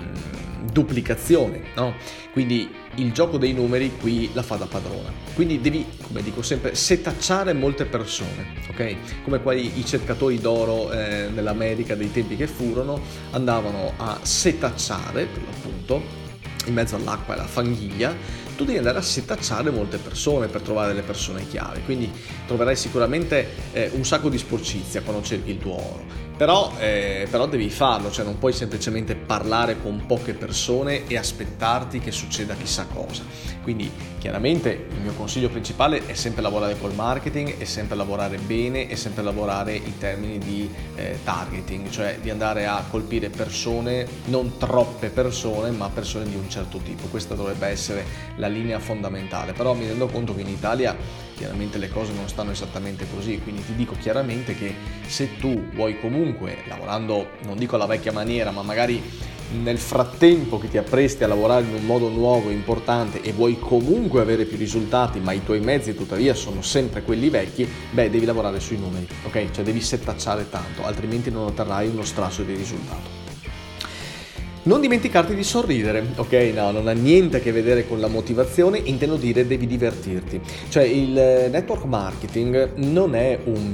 duplicazione, 0.71 1.63
no? 1.75 1.95
Quindi 2.33 2.69
il 2.97 3.13
gioco 3.13 3.39
dei 3.39 3.53
numeri 3.53 3.93
qui 3.97 4.31
la 4.33 4.43
fa 4.43 4.57
da 4.57 4.67
padrona. 4.67 5.13
Quindi 5.35 5.61
devi, 5.61 5.87
come 6.03 6.23
dico 6.23 6.43
sempre, 6.43 6.75
setacciare 6.75 7.53
molte 7.53 7.85
persone, 7.85 8.47
ok? 8.69 9.23
Come 9.23 9.41
quei 9.41 9.79
i 9.79 9.85
cercatori 9.85 10.39
d'oro 10.39 10.91
eh, 10.93 11.29
nell'America 11.33 11.95
dei 11.95 12.11
tempi 12.11 12.37
che 12.37 12.47
furono, 12.47 13.01
andavano 13.31 13.93
a 13.97 14.19
setacciare, 14.23 15.27
per 15.27 15.43
l'appunto, 15.43 16.23
in 16.67 16.75
mezzo 16.75 16.97
all'acqua 16.97 17.35
e 17.35 17.39
alla 17.39 17.47
fanghiglia, 17.47 18.15
tu 18.57 18.65
devi 18.65 18.79
andare 18.79 18.99
a 18.99 19.03
setacciare 19.03 19.71
molte 19.71 19.99
persone 19.99 20.47
per 20.47 20.63
trovare 20.63 20.93
le 20.93 21.03
persone 21.03 21.47
chiave. 21.49 21.81
Quindi 21.85 22.11
troverai 22.47 22.77
sicuramente 22.77 23.49
eh, 23.73 23.91
un 23.95 24.05
sacco 24.05 24.29
di 24.29 24.39
sporcizia 24.39 25.03
quando 25.03 25.23
cerchi 25.23 25.51
il 25.51 25.59
tuo 25.59 25.75
oro. 25.75 26.05
Però, 26.37 26.73
eh, 26.79 27.29
però, 27.31 27.47
devi 27.47 27.71
farlo, 27.71 28.11
cioè 28.11 28.25
non 28.25 28.39
puoi 28.39 28.53
semplicemente 28.53 29.15
parlare 29.15 29.81
con 29.81 30.05
poche 30.07 30.35
persone 30.35 31.07
e 31.07 31.17
aspettarti 31.17 32.01
che 32.01 32.11
succeda 32.11 32.55
chissà 32.55 32.87
cosa. 32.93 33.23
Quindi 33.63 33.91
chiaramente 34.19 34.87
il 34.91 35.01
mio 35.01 35.13
consiglio 35.13 35.49
principale 35.49 36.05
è 36.07 36.15
sempre 36.15 36.43
lavorare 36.43 36.77
col 36.79 36.93
marketing, 36.93 37.57
è 37.57 37.65
sempre 37.65 37.95
lavorare 37.95 38.37
bene, 38.39 38.89
è 38.89 38.97
sempre 38.97 39.23
lavorare 39.23 39.75
in 39.75 39.97
termini 39.97 40.39
di 40.39 40.69
eh, 40.97 41.21
targeting, 41.23 41.89
cioè 41.89 42.19
di 42.21 42.31
andare 42.31 42.67
a 42.67 42.85
colpire 42.91 43.31
persone, 43.31 44.07
non 44.25 44.59
troppe 44.59 45.11
persone, 45.11 45.71
ma 45.71 45.89
persone 45.89 46.29
di 46.29 46.35
un 46.35 46.51
certo 46.51 46.79
tipo. 46.79 47.07
Questa 47.07 47.35
dovrebbe 47.35 47.69
essere 47.69 48.05
la 48.37 48.49
linea 48.49 48.81
fondamentale. 48.81 49.53
Però 49.53 49.73
mi 49.73 49.87
rendo 49.87 50.09
conto 50.09 50.35
che 50.35 50.41
in 50.41 50.49
Italia 50.49 50.97
chiaramente 51.35 51.79
le 51.79 51.89
cose 51.89 52.13
non 52.13 52.29
stanno 52.29 52.51
esattamente 52.51 53.07
così, 53.13 53.39
quindi 53.41 53.65
ti 53.65 53.75
dico 53.75 53.95
chiaramente 53.99 54.55
che 54.55 54.75
se 55.07 55.37
tu 55.37 55.69
vuoi 55.73 55.99
comunque, 56.01 56.65
lavorando 56.69 57.31
non 57.45 57.57
dico 57.57 57.77
alla 57.77 57.87
vecchia 57.87 58.13
maniera, 58.13 58.51
ma 58.51 58.63
magari 58.63 59.03
nel 59.63 59.79
frattempo 59.79 60.59
che 60.59 60.69
ti 60.69 60.79
appresti 60.79 61.23
a 61.23 61.29
lavorare 61.29 61.65
in 61.65 61.75
un 61.75 61.85
modo 61.85 62.09
nuovo, 62.09 62.51
importante 62.51 63.21
e 63.21 63.33
vuoi 63.33 63.59
comunque 63.59 64.21
avere 64.21 64.47
più 64.47 64.57
risultati, 64.57 65.21
ma 65.21 65.33
i 65.33 65.45
tuoi 65.45 65.61
mezzi 65.61 65.95
tuttavia 65.95 66.35
sono 66.35 66.63
sempre 66.63 67.03
quelli 67.03 67.29
vecchi, 67.29 67.69
beh, 67.91 68.11
devi 68.11 68.25
lavorare 68.25 68.61
sui 68.61 68.79
numeri, 68.79 69.07
ok? 69.25 69.51
Cioè 69.51 69.65
devi 69.65 69.81
settacciare 69.81 70.49
tanto, 70.49 70.85
altrimenti 70.85 71.31
non 71.31 71.47
otterrai 71.47 71.89
uno 71.89 72.05
strasso 72.05 72.43
di 72.43 72.55
risultato. 72.55 73.24
Non 74.67 74.81
dimenticarti 74.81 75.35
di 75.35 75.45
sorridere, 75.45 76.03
ok? 76.17 76.33
No, 76.55 76.71
non 76.71 76.89
ha 76.89 76.93
niente 76.93 77.37
a 77.37 77.41
che 77.41 77.53
vedere 77.53 77.87
con 77.87 78.01
la 78.01 78.07
motivazione, 78.09 78.79
intendo 78.79 79.17
dire 79.17 79.47
devi 79.47 79.67
divertirti. 79.67 80.41
Cioè 80.71 80.85
il 80.85 81.19
eh, 81.19 81.49
network 81.49 81.85
marketing 81.85 82.73
non 82.77 83.15
è 83.15 83.39
un 83.45 83.73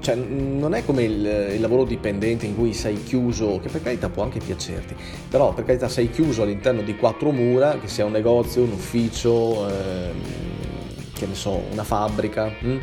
cioè, 0.00 0.14
non 0.14 0.74
è 0.74 0.84
come 0.84 1.02
il, 1.02 1.50
il, 1.54 1.60
lavoro 1.60 1.82
dipendente 1.82 2.46
in 2.46 2.54
cui 2.54 2.72
sei 2.72 3.02
chiuso, 3.02 3.58
che 3.60 3.68
per 3.68 3.82
carità 3.82 4.08
può 4.10 4.22
anche 4.22 4.38
piacerti, 4.38 4.94
però 5.28 5.52
per 5.52 5.64
carità 5.64 5.88
sei 5.88 6.08
chiuso 6.08 6.42
all'interno 6.42 6.82
di 6.82 6.94
quattro 6.94 7.32
mura, 7.32 7.76
che 7.80 7.88
sia 7.88 8.04
un 8.04 8.12
negozio, 8.12 8.62
un 8.62 8.70
ufficio, 8.70 9.68
ehm, 9.68 10.20
che 11.14 11.26
ne 11.26 11.34
so, 11.34 11.64
una 11.72 11.82
fabbrica. 11.82 12.48
Hm? 12.60 12.78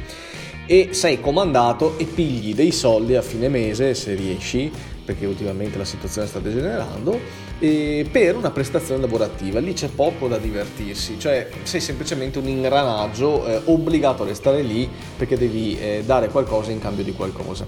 E 0.65 0.89
sei 0.91 1.21
comandato 1.21 1.97
e 1.97 2.03
pigli 2.03 2.53
dei 2.53 2.71
soldi 2.71 3.15
a 3.15 3.21
fine 3.21 3.47
mese 3.47 3.93
se 3.93 4.13
riesci 4.13 4.69
perché 5.05 5.25
ultimamente 5.25 5.77
la 5.77 5.85
situazione 5.85 6.27
sta 6.27 6.39
degenerando, 6.39 7.19
per 7.59 8.35
una 8.35 8.51
prestazione 8.51 8.99
lavorativa. 9.01 9.59
Lì 9.59 9.73
c'è 9.73 9.87
poco 9.87 10.27
da 10.27 10.37
divertirsi, 10.37 11.19
cioè 11.19 11.47
sei 11.63 11.79
semplicemente 11.79 12.39
un 12.39 12.47
ingranaggio 12.47 13.45
eh, 13.45 13.61
obbligato 13.65 14.23
a 14.23 14.25
restare 14.25 14.61
lì 14.63 14.89
perché 15.15 15.37
devi 15.37 15.77
eh, 15.79 16.03
dare 16.05 16.29
qualcosa 16.29 16.71
in 16.71 16.79
cambio 16.79 17.03
di 17.03 17.13
qualcosa. 17.13 17.67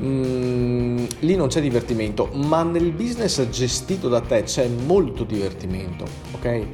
Mm, 0.00 1.04
lì 1.20 1.36
non 1.36 1.48
c'è 1.48 1.60
divertimento, 1.60 2.30
ma 2.32 2.62
nel 2.62 2.92
business 2.92 3.48
gestito 3.48 4.08
da 4.08 4.20
te 4.20 4.42
c'è 4.44 4.66
molto 4.66 5.24
divertimento, 5.24 6.04
ok? 6.32 6.66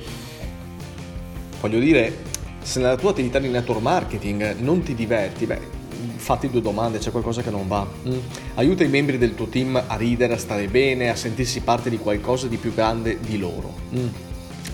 Voglio 1.61 1.79
dire, 1.79 2.17
se 2.63 2.81
nella 2.81 2.97
tua 2.97 3.11
attività 3.11 3.39
di 3.39 3.49
network 3.49 3.81
marketing 3.81 4.57
non 4.61 4.83
ti 4.83 4.95
diverti, 4.95 5.47
beh, 5.47 5.78
fatti 6.17 6.51
due 6.51 6.61
domande, 6.61 6.99
c'è 6.99 7.11
qualcosa 7.11 7.43
che 7.43 7.51
non 7.51 7.67
va. 7.67 7.87
Mm. 8.07 8.19
Aiuta 8.55 8.85
i 8.85 8.89
membri 8.89 9.19
del 9.19 9.35
tuo 9.35 9.47
team 9.47 9.83
a 9.87 9.97
ridere, 9.97 10.35
a 10.35 10.39
stare 10.39 10.67
bene, 10.69 11.11
a 11.11 11.17
sentirsi 11.17 11.61
parte 11.61 11.91
di 11.91 11.99
qualcosa 11.99 12.47
di 12.47 12.57
più 12.57 12.75
grande 12.75 13.19
di 13.21 13.39
loro. 13.39 13.75
Mm. 13.95 14.28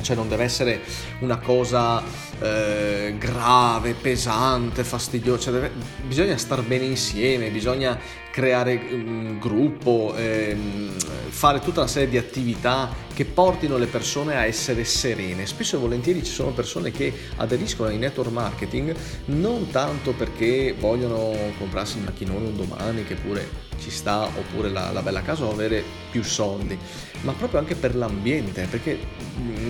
Cioè 0.04 0.14
non 0.14 0.28
deve 0.28 0.44
essere 0.44 0.82
una 1.20 1.38
cosa 1.38 2.02
eh, 2.40 3.14
grave, 3.18 3.94
pesante, 3.94 4.84
fastidiosa, 4.84 5.40
cioè 5.44 5.52
deve, 5.54 5.70
bisogna 6.06 6.37
star 6.37 6.62
bene 6.62 6.84
insieme, 6.84 7.49
bisogna 7.49 7.99
creare 8.30 8.88
un 8.90 9.38
gruppo, 9.38 10.12
ehm, 10.16 10.90
fare 11.28 11.61
tutta 11.61 11.80
una 11.80 11.88
serie 11.88 12.08
di 12.08 12.18
attività 12.18 12.92
che 13.14 13.25
portino 13.25 13.78
le 13.78 13.87
persone 13.87 14.37
a 14.37 14.44
essere 14.44 14.84
serene. 14.84 15.46
Spesso 15.46 15.76
e 15.76 15.78
volentieri 15.78 16.23
ci 16.25 16.32
sono 16.32 16.50
persone 16.50 16.90
che 16.90 17.12
aderiscono 17.37 17.88
ai 17.88 17.96
network 17.96 18.30
marketing 18.30 18.94
non 19.26 19.70
tanto 19.70 20.12
perché 20.12 20.75
vogliono 20.78 21.32
comprarsi 21.58 21.99
il 21.99 22.04
macchinone 22.04 22.49
un 22.49 22.56
domani 22.56 23.04
che 23.04 23.14
pure 23.14 23.49
ci 23.84 23.90
sta 23.90 24.24
oppure 24.24 24.70
la, 24.70 24.90
la 24.92 25.02
bella 25.02 25.20
casa 25.20 25.44
o 25.44 25.52
avere 25.52 25.84
più 26.10 26.22
soldi, 26.22 26.78
ma 27.20 27.32
proprio 27.32 27.60
anche 27.60 27.74
per 27.74 27.94
l'ambiente, 27.94 28.66
perché 28.70 28.98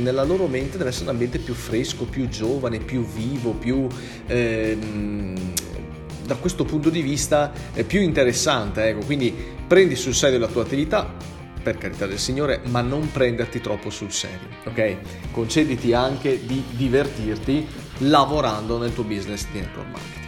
nella 0.00 0.22
loro 0.22 0.46
mente 0.46 0.78
deve 0.78 0.90
essere 0.90 1.06
un 1.06 1.10
ambiente 1.10 1.38
più 1.38 1.54
fresco, 1.54 2.04
più 2.04 2.28
giovane, 2.28 2.78
più 2.78 3.04
vivo, 3.04 3.52
più... 3.52 3.86
Ehm, 4.26 5.52
da 6.24 6.36
questo 6.36 6.64
punto 6.64 6.88
di 6.88 7.02
vista 7.02 7.52
è 7.74 7.84
più 7.84 8.00
interessante. 8.00 8.84
Ecco. 8.88 9.04
Quindi 9.04 9.34
prendi 9.66 9.94
sul 9.94 10.14
serio 10.14 10.38
la 10.38 10.46
tua 10.46 10.62
attività, 10.62 11.12
per 11.62 11.76
carità 11.76 12.06
del 12.06 12.18
Signore, 12.18 12.60
ma 12.64 12.80
non 12.80 13.10
prenderti 13.10 13.60
troppo 13.60 13.90
sul 13.90 14.10
serio, 14.10 14.48
ok? 14.64 14.96
Concediti 15.32 15.92
anche 15.92 16.44
di 16.46 16.62
divertirti 16.70 17.66
lavorando 17.98 18.78
nel 18.78 18.94
tuo 18.94 19.04
business 19.04 19.46
di 19.50 19.60
network 19.60 19.90
marketing. 19.90 20.23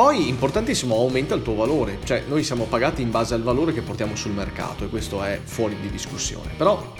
Poi, 0.00 0.30
importantissimo, 0.30 0.96
aumenta 0.96 1.34
il 1.34 1.42
tuo 1.42 1.54
valore, 1.54 1.98
cioè 2.04 2.24
noi 2.26 2.42
siamo 2.42 2.64
pagati 2.64 3.02
in 3.02 3.10
base 3.10 3.34
al 3.34 3.42
valore 3.42 3.74
che 3.74 3.82
portiamo 3.82 4.16
sul 4.16 4.32
mercato 4.32 4.84
e 4.84 4.88
questo 4.88 5.22
è 5.22 5.38
fuori 5.44 5.76
di 5.78 5.90
discussione. 5.90 6.52
Però, 6.56 6.94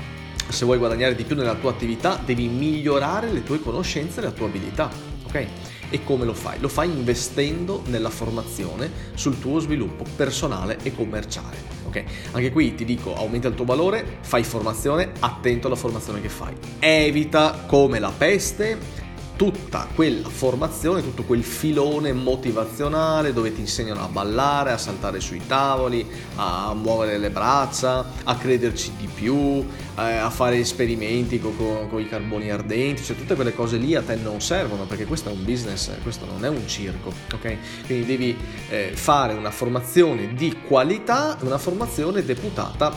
se 0.46 0.66
vuoi 0.66 0.76
guadagnare 0.76 1.14
di 1.14 1.24
più 1.24 1.34
nella 1.34 1.54
tua 1.54 1.70
attività, 1.70 2.20
devi 2.22 2.46
migliorare 2.48 3.32
le 3.32 3.42
tue 3.42 3.58
conoscenze 3.58 4.20
e 4.20 4.24
la 4.24 4.32
tua 4.32 4.48
abilità, 4.48 4.90
ok? 5.24 5.46
E 5.88 6.04
come 6.04 6.26
lo 6.26 6.34
fai? 6.34 6.60
Lo 6.60 6.68
fai 6.68 6.90
investendo 6.90 7.82
nella 7.86 8.10
formazione 8.10 8.90
sul 9.14 9.38
tuo 9.38 9.60
sviluppo 9.60 10.04
personale 10.14 10.76
e 10.82 10.94
commerciale. 10.94 11.56
Okay? 11.86 12.04
Anche 12.32 12.52
qui 12.52 12.74
ti 12.74 12.84
dico, 12.84 13.14
aumenta 13.14 13.48
il 13.48 13.54
tuo 13.54 13.64
valore, 13.64 14.18
fai 14.20 14.44
formazione, 14.44 15.12
attento 15.20 15.68
alla 15.68 15.76
formazione 15.76 16.20
che 16.20 16.28
fai. 16.28 16.54
Evita 16.78 17.64
come 17.66 17.98
la 17.98 18.12
peste 18.14 19.08
tutta 19.40 19.88
quella 19.94 20.28
formazione, 20.28 21.00
tutto 21.00 21.22
quel 21.22 21.42
filone 21.42 22.12
motivazionale 22.12 23.32
dove 23.32 23.54
ti 23.54 23.60
insegnano 23.60 24.04
a 24.04 24.08
ballare, 24.08 24.70
a 24.70 24.76
saltare 24.76 25.18
sui 25.18 25.40
tavoli, 25.46 26.06
a 26.36 26.74
muovere 26.74 27.16
le 27.16 27.30
braccia, 27.30 28.04
a 28.24 28.36
crederci 28.36 28.92
di 28.98 29.06
più, 29.06 29.66
eh, 29.96 30.02
a 30.02 30.28
fare 30.28 30.58
esperimenti 30.58 31.40
con, 31.40 31.56
con, 31.56 31.88
con, 31.88 32.02
i 32.02 32.06
carboni 32.06 32.50
ardenti, 32.50 33.02
cioè 33.02 33.16
tutte 33.16 33.34
quelle 33.34 33.54
cose 33.54 33.78
lì 33.78 33.94
a 33.94 34.02
te 34.02 34.14
non 34.16 34.42
servono 34.42 34.84
perché 34.84 35.06
questo 35.06 35.30
è 35.30 35.32
un 35.32 35.42
business, 35.42 35.90
questo 36.02 36.26
non 36.26 36.44
è 36.44 36.48
un 36.50 36.68
circo, 36.68 37.10
ok? 37.32 37.56
Quindi 37.86 38.04
devi 38.04 38.36
eh, 38.68 38.90
fare 38.92 39.32
una 39.32 39.50
formazione 39.50 40.34
di 40.34 40.54
qualità, 40.68 41.38
una 41.40 41.56
formazione 41.56 42.22
deputata 42.22 42.94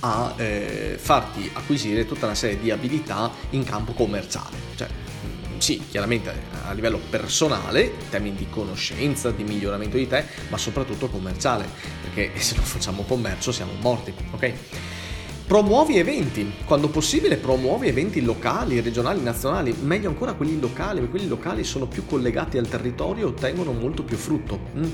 a 0.00 0.32
eh, 0.36 0.96
farti 0.98 1.50
acquisire 1.52 2.06
tutta 2.06 2.24
una 2.24 2.34
serie 2.34 2.58
di 2.58 2.70
abilità 2.70 3.30
in 3.50 3.64
campo 3.64 3.92
commerciale. 3.92 4.56
Cioè, 4.74 4.88
sì, 5.58 5.84
chiaramente 5.88 6.32
a 6.66 6.72
livello 6.72 6.98
personale, 7.10 7.82
in 7.82 8.08
termini 8.10 8.36
di 8.36 8.48
conoscenza, 8.48 9.30
di 9.30 9.44
miglioramento 9.44 9.96
di 9.96 10.06
te, 10.06 10.24
ma 10.48 10.58
soprattutto 10.58 11.08
commerciale, 11.08 11.66
perché 12.02 12.38
se 12.40 12.56
non 12.56 12.64
facciamo 12.64 13.02
commercio 13.02 13.52
siamo 13.52 13.72
morti, 13.80 14.12
ok? 14.30 14.52
Promuovi 15.48 15.96
eventi, 15.96 16.52
quando 16.66 16.90
possibile 16.90 17.38
promuovi 17.38 17.88
eventi 17.88 18.20
locali, 18.20 18.82
regionali, 18.82 19.22
nazionali, 19.22 19.74
meglio 19.80 20.10
ancora 20.10 20.34
quelli 20.34 20.60
locali, 20.60 20.96
perché 20.96 21.08
quelli 21.08 21.26
locali 21.26 21.64
sono 21.64 21.86
più 21.86 22.04
collegati 22.04 22.58
al 22.58 22.68
territorio 22.68 23.24
e 23.24 23.30
ottengono 23.30 23.72
molto 23.72 24.02
più 24.02 24.18
frutto. 24.18 24.60
Mm? 24.76 24.84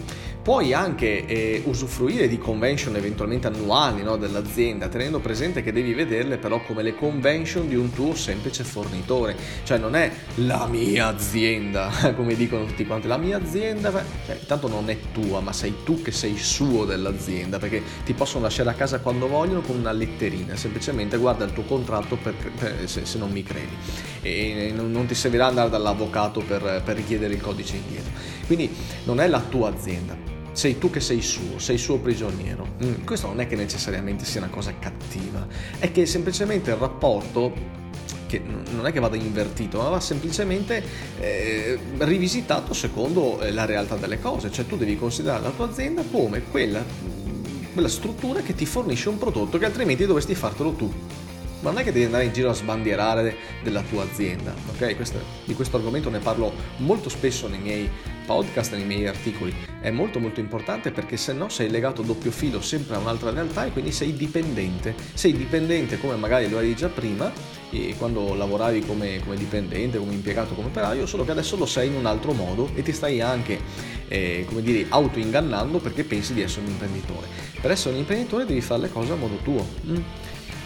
Puoi 0.44 0.72
anche 0.72 1.26
eh, 1.26 1.62
usufruire 1.64 2.28
di 2.28 2.38
convention 2.38 2.94
eventualmente 2.94 3.48
annuali 3.48 4.04
no, 4.04 4.16
dell'azienda, 4.16 4.86
tenendo 4.86 5.18
presente 5.18 5.60
che 5.60 5.72
devi 5.72 5.92
vederle 5.92 6.36
però 6.36 6.62
come 6.62 6.84
le 6.84 6.94
convention 6.94 7.66
di 7.66 7.74
un 7.74 7.92
tuo 7.92 8.14
semplice 8.14 8.62
fornitore, 8.62 9.34
cioè 9.64 9.78
non 9.78 9.96
è 9.96 10.12
la 10.36 10.68
mia 10.68 11.08
azienda, 11.08 11.90
come 12.14 12.36
dicono 12.36 12.64
tutti 12.66 12.86
quanti, 12.86 13.08
la 13.08 13.16
mia 13.16 13.38
azienda, 13.38 13.90
cioè, 14.24 14.36
intanto 14.38 14.68
non 14.68 14.88
è 14.88 14.98
tua, 15.12 15.40
ma 15.40 15.52
sei 15.52 15.78
tu 15.82 16.00
che 16.00 16.12
sei 16.12 16.36
suo 16.36 16.84
dell'azienda, 16.84 17.58
perché 17.58 17.82
ti 18.04 18.12
possono 18.12 18.44
lasciare 18.44 18.70
a 18.70 18.74
casa 18.74 19.00
quando 19.00 19.26
vogliono 19.26 19.60
con 19.62 19.76
una 19.76 19.90
letterina 19.90 20.42
mattina, 20.44 20.56
semplicemente 20.56 21.16
guarda 21.16 21.44
il 21.44 21.52
tuo 21.52 21.64
contratto 21.64 22.16
per, 22.16 22.34
per, 22.34 22.88
se, 22.88 23.04
se, 23.04 23.18
non 23.18 23.30
mi 23.30 23.42
credi 23.42 23.74
e 24.22 24.72
non, 24.74 24.90
non, 24.90 25.06
ti 25.06 25.14
servirà 25.14 25.46
andare 25.46 25.70
dall'avvocato 25.70 26.40
per, 26.40 26.82
per 26.84 26.96
richiedere 26.96 27.34
il 27.34 27.40
codice 27.40 27.76
indietro. 27.76 28.12
Quindi 28.46 28.70
non 29.04 29.20
è 29.20 29.26
la 29.26 29.40
tua 29.40 29.70
azienda, 29.70 30.16
sei 30.52 30.78
tu 30.78 30.90
che 30.90 31.00
sei 31.00 31.22
suo, 31.22 31.58
sei 31.58 31.78
suo 31.78 31.98
prigioniero. 31.98 32.76
Mm, 32.84 33.04
questo 33.04 33.26
non 33.26 33.40
è 33.40 33.46
che 33.46 33.56
necessariamente 33.56 34.24
sia 34.24 34.40
una 34.40 34.50
cosa 34.50 34.72
cattiva, 34.78 35.46
è 35.78 35.90
che 35.90 36.06
semplicemente 36.06 36.70
il 36.70 36.76
rapporto 36.76 37.82
che 38.26 38.40
non 38.40 38.86
è 38.86 38.92
che 38.92 39.00
vada 39.00 39.16
invertito, 39.16 39.78
ma 39.78 39.88
va 39.90 40.00
semplicemente 40.00 40.82
eh, 41.20 41.78
rivisitato 41.98 42.72
secondo 42.72 43.40
eh, 43.40 43.52
la 43.52 43.64
realtà 43.64 43.96
delle 43.96 44.18
cose, 44.18 44.50
cioè 44.50 44.66
tu 44.66 44.76
devi 44.76 44.96
considerare 44.96 45.42
la 45.42 45.50
tua 45.50 45.68
azienda 45.68 46.02
come 46.10 46.42
quella 46.50 46.82
quella 47.74 47.88
struttura 47.88 48.40
che 48.40 48.54
ti 48.54 48.64
fornisce 48.64 49.10
un 49.10 49.18
prodotto 49.18 49.58
che 49.58 49.66
altrimenti 49.66 50.06
dovresti 50.06 50.34
fartelo 50.34 50.72
tu. 50.72 50.90
Ma 51.64 51.70
non 51.70 51.80
è 51.80 51.82
che 51.82 51.92
devi 51.92 52.04
andare 52.04 52.24
in 52.24 52.32
giro 52.34 52.50
a 52.50 52.52
sbandierare 52.52 53.34
della 53.62 53.80
tua 53.80 54.02
azienda, 54.02 54.52
ok? 54.68 54.96
Questo, 54.96 55.18
di 55.46 55.54
questo 55.54 55.78
argomento 55.78 56.10
ne 56.10 56.18
parlo 56.18 56.52
molto 56.76 57.08
spesso 57.08 57.48
nei 57.48 57.58
miei 57.58 57.88
podcast, 58.26 58.74
nei 58.74 58.84
miei 58.84 59.06
articoli. 59.06 59.54
È 59.80 59.90
molto 59.90 60.20
molto 60.20 60.40
importante 60.40 60.90
perché 60.90 61.16
se 61.16 61.32
no 61.32 61.48
sei 61.48 61.70
legato 61.70 62.02
a 62.02 62.04
doppio 62.04 62.30
filo 62.30 62.60
sempre 62.60 62.96
a 62.96 62.98
un'altra 62.98 63.30
realtà 63.30 63.64
e 63.64 63.70
quindi 63.70 63.92
sei 63.92 64.12
dipendente. 64.12 64.94
Sei 65.14 65.32
dipendente 65.32 65.98
come 65.98 66.16
magari 66.16 66.50
lo 66.50 66.58
eri 66.58 66.76
già 66.76 66.88
prima 66.88 67.32
quando 67.96 68.34
lavoravi 68.34 68.80
come, 68.80 69.20
come 69.24 69.36
dipendente, 69.36 69.98
come 69.98 70.12
impiegato, 70.12 70.54
come 70.54 70.68
operaio, 70.68 71.06
solo 71.06 71.24
che 71.24 71.30
adesso 71.30 71.56
lo 71.56 71.66
sei 71.66 71.88
in 71.88 71.94
un 71.94 72.04
altro 72.04 72.32
modo 72.32 72.70
e 72.74 72.82
ti 72.82 72.92
stai 72.92 73.22
anche, 73.22 73.58
eh, 74.08 74.44
come 74.46 74.60
dire, 74.60 74.84
autoingannando 74.88 75.78
perché 75.78 76.04
pensi 76.04 76.34
di 76.34 76.42
essere 76.42 76.66
un 76.66 76.72
imprenditore. 76.72 77.26
Per 77.58 77.70
essere 77.70 77.94
un 77.94 78.00
imprenditore 78.00 78.44
devi 78.44 78.60
fare 78.60 78.82
le 78.82 78.90
cose 78.90 79.12
a 79.12 79.16
modo 79.16 79.36
tuo. 79.36 79.66
Mm? 79.86 79.96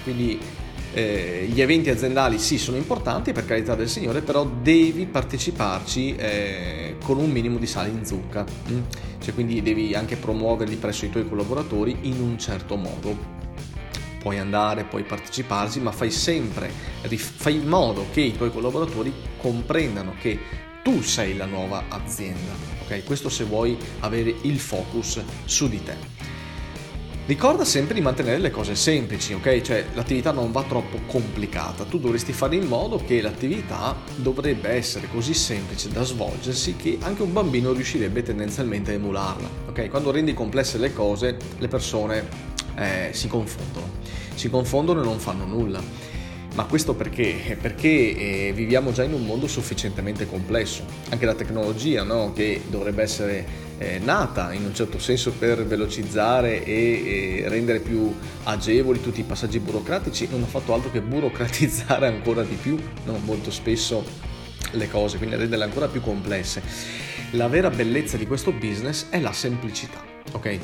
Quindi 0.02 0.66
eh, 0.94 1.46
gli 1.50 1.60
eventi 1.60 1.90
aziendali 1.90 2.38
sì 2.38 2.58
sono 2.58 2.76
importanti 2.76 3.32
per 3.32 3.44
carità 3.44 3.74
del 3.74 3.88
Signore, 3.88 4.20
però 4.20 4.44
devi 4.44 5.06
parteciparci 5.06 6.16
eh, 6.16 6.96
con 7.02 7.18
un 7.18 7.30
minimo 7.30 7.58
di 7.58 7.66
sale 7.66 7.88
in 7.88 8.04
zucca, 8.04 8.44
mm? 8.70 8.80
cioè, 9.20 9.34
quindi 9.34 9.62
devi 9.62 9.94
anche 9.94 10.16
promuoverli 10.16 10.76
presso 10.76 11.04
i 11.04 11.10
tuoi 11.10 11.28
collaboratori 11.28 11.96
in 12.02 12.20
un 12.20 12.38
certo 12.38 12.76
modo 12.76 13.36
puoi 14.18 14.38
andare, 14.38 14.84
puoi 14.84 15.04
parteciparci, 15.04 15.80
ma 15.80 15.92
fai 15.92 16.10
sempre, 16.10 16.70
fai 17.16 17.54
in 17.54 17.68
modo 17.68 18.06
che 18.12 18.20
i 18.20 18.36
tuoi 18.36 18.50
collaboratori 18.50 19.12
comprendano 19.38 20.14
che 20.20 20.38
tu 20.82 21.02
sei 21.02 21.36
la 21.36 21.46
nuova 21.46 21.84
azienda, 21.88 22.52
ok? 22.82 23.04
Questo 23.04 23.28
se 23.28 23.44
vuoi 23.44 23.76
avere 24.00 24.34
il 24.42 24.58
focus 24.58 25.22
su 25.44 25.68
di 25.68 25.82
te. 25.82 26.37
Ricorda 27.28 27.62
sempre 27.66 27.92
di 27.92 28.00
mantenere 28.00 28.38
le 28.38 28.50
cose 28.50 28.74
semplici, 28.74 29.34
ok? 29.34 29.60
Cioè 29.60 29.84
l'attività 29.92 30.30
non 30.32 30.50
va 30.50 30.62
troppo 30.62 30.98
complicata, 31.06 31.84
tu 31.84 31.98
dovresti 31.98 32.32
fare 32.32 32.56
in 32.56 32.64
modo 32.64 32.96
che 32.96 33.20
l'attività 33.20 33.94
dovrebbe 34.16 34.70
essere 34.70 35.08
così 35.12 35.34
semplice 35.34 35.90
da 35.90 36.04
svolgersi 36.04 36.76
che 36.76 36.96
anche 37.02 37.20
un 37.20 37.34
bambino 37.34 37.74
riuscirebbe 37.74 38.22
tendenzialmente 38.22 38.92
a 38.92 38.94
emularla, 38.94 39.46
ok? 39.68 39.90
Quando 39.90 40.10
rendi 40.10 40.32
complesse 40.32 40.78
le 40.78 40.94
cose, 40.94 41.36
le 41.58 41.68
persone 41.68 42.26
eh, 42.76 43.10
si 43.12 43.28
confondono. 43.28 43.90
Si 44.34 44.48
confondono 44.48 45.02
e 45.02 45.04
non 45.04 45.18
fanno 45.18 45.44
nulla. 45.44 45.82
Ma 46.54 46.64
questo 46.64 46.94
perché? 46.94 47.58
Perché 47.60 47.88
eh, 47.88 48.52
viviamo 48.54 48.90
già 48.90 49.04
in 49.04 49.12
un 49.12 49.26
mondo 49.26 49.46
sufficientemente 49.46 50.26
complesso. 50.26 50.82
Anche 51.10 51.26
la 51.26 51.34
tecnologia, 51.34 52.04
no? 52.04 52.32
che 52.32 52.62
dovrebbe 52.68 53.02
essere 53.02 53.67
eh, 53.78 53.98
nata 53.98 54.52
in 54.52 54.64
un 54.64 54.74
certo 54.74 54.98
senso 54.98 55.32
per 55.32 55.64
velocizzare 55.64 56.64
e, 56.64 57.42
e, 57.44 57.48
rendere 57.48 57.80
più 57.80 58.12
agevoli 58.44 59.00
tutti 59.00 59.20
i 59.20 59.24
passaggi 59.24 59.60
burocratici, 59.60 60.28
non 60.30 60.42
ha 60.42 60.46
fatto 60.46 60.74
altro 60.74 60.90
che 60.90 61.00
burocratizzare 61.00 62.06
ancora 62.08 62.42
di 62.42 62.56
più, 62.56 62.76
no? 63.04 63.18
molto 63.24 63.50
spesso 63.50 64.04
le 64.72 64.88
cose, 64.88 65.16
quindi 65.16 65.36
renderle 65.36 65.64
ancora 65.64 65.86
più 65.86 66.00
complesse. 66.00 66.62
La 67.32 67.48
vera 67.48 67.70
bellezza 67.70 68.16
di 68.16 68.26
questo 68.26 68.52
business 68.52 69.06
è 69.10 69.20
la 69.20 69.32
semplicità, 69.32 70.02
ok? 70.32 70.58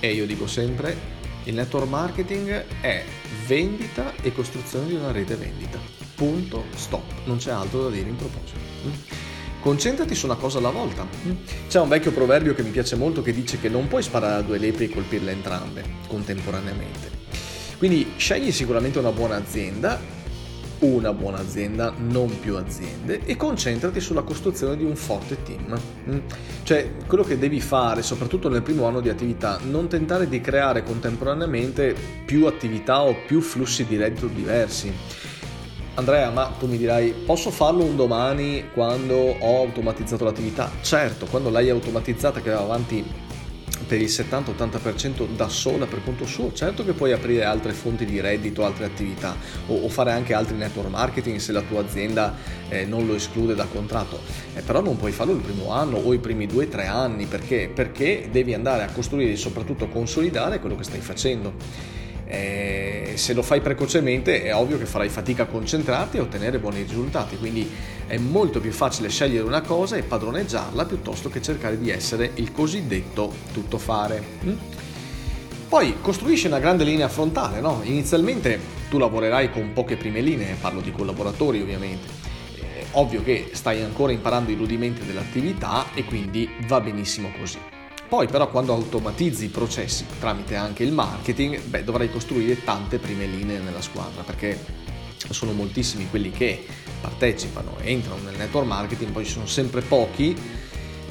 E 0.00 0.12
io 0.12 0.26
dico 0.26 0.46
sempre, 0.46 0.96
il 1.44 1.54
network 1.54 1.88
marketing 1.88 2.64
è 2.80 3.04
vendita 3.46 4.14
e 4.22 4.32
costruzione 4.32 4.86
di 4.86 4.94
una 4.94 5.12
rete 5.12 5.34
vendita. 5.36 5.78
Punto, 6.14 6.64
stop. 6.74 7.04
Non 7.24 7.36
c'è 7.36 7.50
altro 7.50 7.84
da 7.84 7.90
dire 7.90 8.08
in 8.08 8.16
proposito. 8.16 9.25
Concentrati 9.66 10.14
su 10.14 10.26
una 10.26 10.36
cosa 10.36 10.58
alla 10.58 10.70
volta. 10.70 11.04
C'è 11.66 11.80
un 11.80 11.88
vecchio 11.88 12.12
proverbio 12.12 12.54
che 12.54 12.62
mi 12.62 12.70
piace 12.70 12.94
molto 12.94 13.20
che 13.20 13.32
dice 13.32 13.58
che 13.58 13.68
non 13.68 13.88
puoi 13.88 14.00
sparare 14.00 14.38
a 14.38 14.42
due 14.42 14.58
lepri 14.58 14.84
e 14.84 14.90
colpirle 14.90 15.32
entrambe 15.32 15.82
contemporaneamente. 16.06 17.10
Quindi 17.76 18.12
scegli 18.16 18.52
sicuramente 18.52 19.00
una 19.00 19.10
buona 19.10 19.34
azienda 19.34 19.98
una 20.78 21.12
buona 21.14 21.38
azienda, 21.38 21.92
non 21.96 22.38
più 22.38 22.56
aziende, 22.56 23.20
e 23.24 23.34
concentrati 23.36 23.98
sulla 23.98 24.20
costruzione 24.22 24.76
di 24.76 24.84
un 24.84 24.94
forte 24.94 25.42
team. 25.42 25.74
Mm? 26.10 26.18
Cioè, 26.62 26.92
quello 27.06 27.24
che 27.24 27.38
devi 27.38 27.60
fare, 27.60 28.02
soprattutto 28.02 28.50
nel 28.50 28.62
primo 28.62 28.86
anno 28.86 29.00
di 29.00 29.08
attività, 29.08 29.58
non 29.62 29.88
tentare 29.88 30.28
di 30.28 30.40
creare 30.40 30.82
contemporaneamente 30.82 31.94
più 32.26 32.44
attività 32.44 33.02
o 33.02 33.16
più 33.26 33.40
flussi 33.40 33.86
di 33.86 33.96
reddito 33.96 34.26
diversi. 34.26 34.92
Andrea, 35.98 36.28
ma 36.28 36.52
tu 36.58 36.66
mi 36.66 36.76
dirai, 36.76 37.14
posso 37.24 37.50
farlo 37.50 37.82
un 37.82 37.96
domani 37.96 38.68
quando 38.74 39.14
ho 39.16 39.60
automatizzato 39.62 40.24
l'attività? 40.24 40.70
Certo, 40.82 41.24
quando 41.24 41.48
l'hai 41.48 41.70
automatizzata 41.70 42.42
che 42.42 42.50
va 42.50 42.60
avanti 42.60 43.02
per 43.86 44.02
il 44.02 44.08
70-80% 44.08 45.26
da 45.34 45.48
sola 45.48 45.86
per 45.86 46.04
conto 46.04 46.26
suo, 46.26 46.52
certo 46.52 46.84
che 46.84 46.92
puoi 46.92 47.12
aprire 47.12 47.44
altre 47.44 47.72
fonti 47.72 48.04
di 48.04 48.20
reddito, 48.20 48.66
altre 48.66 48.84
attività 48.84 49.36
o, 49.68 49.84
o 49.84 49.88
fare 49.88 50.12
anche 50.12 50.34
altri 50.34 50.56
network 50.56 50.90
marketing 50.90 51.38
se 51.38 51.52
la 51.52 51.62
tua 51.62 51.80
azienda 51.80 52.34
eh, 52.68 52.84
non 52.84 53.06
lo 53.06 53.14
esclude 53.14 53.54
da 53.54 53.64
contratto, 53.64 54.20
eh, 54.54 54.60
però 54.60 54.82
non 54.82 54.98
puoi 54.98 55.12
farlo 55.12 55.32
il 55.32 55.40
primo 55.40 55.70
anno 55.70 55.96
o 55.96 56.12
i 56.12 56.18
primi 56.18 56.46
2-3 56.46 56.88
anni 56.88 57.24
perché? 57.24 57.70
perché 57.74 58.28
devi 58.30 58.52
andare 58.52 58.82
a 58.82 58.90
costruire 58.90 59.32
e 59.32 59.36
soprattutto 59.36 59.88
consolidare 59.88 60.60
quello 60.60 60.76
che 60.76 60.84
stai 60.84 61.00
facendo. 61.00 61.95
Eh, 62.28 63.12
se 63.14 63.32
lo 63.32 63.42
fai 63.42 63.60
precocemente 63.60 64.42
è 64.42 64.54
ovvio 64.54 64.78
che 64.78 64.84
farai 64.84 65.08
fatica 65.08 65.44
a 65.44 65.46
concentrarti 65.46 66.16
e 66.16 66.20
ottenere 66.20 66.58
buoni 66.58 66.82
risultati, 66.82 67.36
quindi 67.36 67.70
è 68.06 68.18
molto 68.18 68.60
più 68.60 68.72
facile 68.72 69.08
scegliere 69.08 69.44
una 69.44 69.60
cosa 69.60 69.96
e 69.96 70.02
padroneggiarla 70.02 70.84
piuttosto 70.86 71.28
che 71.28 71.40
cercare 71.40 71.78
di 71.78 71.90
essere 71.90 72.32
il 72.34 72.52
cosiddetto 72.52 73.32
tuttofare. 73.52 74.22
Mm? 74.44 74.56
Poi 75.68 75.96
costruisci 76.00 76.46
una 76.46 76.58
grande 76.58 76.84
linea 76.84 77.08
frontale, 77.08 77.60
no? 77.60 77.80
Inizialmente 77.82 78.58
tu 78.88 78.98
lavorerai 78.98 79.50
con 79.50 79.72
poche 79.72 79.96
prime 79.96 80.20
linee, 80.20 80.56
parlo 80.60 80.80
di 80.80 80.92
collaboratori 80.92 81.60
ovviamente. 81.60 82.06
Eh, 82.56 82.86
ovvio 82.92 83.22
che 83.22 83.50
stai 83.52 83.82
ancora 83.82 84.12
imparando 84.12 84.50
i 84.50 84.54
rudimenti 84.54 85.04
dell'attività 85.04 85.86
e 85.94 86.04
quindi 86.04 86.48
va 86.66 86.80
benissimo 86.80 87.30
così. 87.38 87.58
Poi 88.08 88.28
però 88.28 88.48
quando 88.50 88.72
automatizzi 88.72 89.46
i 89.46 89.48
processi 89.48 90.06
tramite 90.20 90.54
anche 90.54 90.84
il 90.84 90.92
marketing, 90.92 91.60
beh, 91.60 91.84
dovrai 91.84 92.10
costruire 92.10 92.62
tante 92.62 92.98
prime 92.98 93.26
linee 93.26 93.58
nella 93.58 93.82
squadra 93.82 94.22
perché 94.22 94.58
sono 95.30 95.52
moltissimi 95.52 96.08
quelli 96.08 96.30
che 96.30 96.64
partecipano, 97.00 97.78
entrano 97.80 98.22
nel 98.22 98.36
network 98.36 98.66
marketing, 98.66 99.10
poi 99.10 99.24
ci 99.24 99.32
sono 99.32 99.46
sempre 99.46 99.80
pochi 99.80 100.36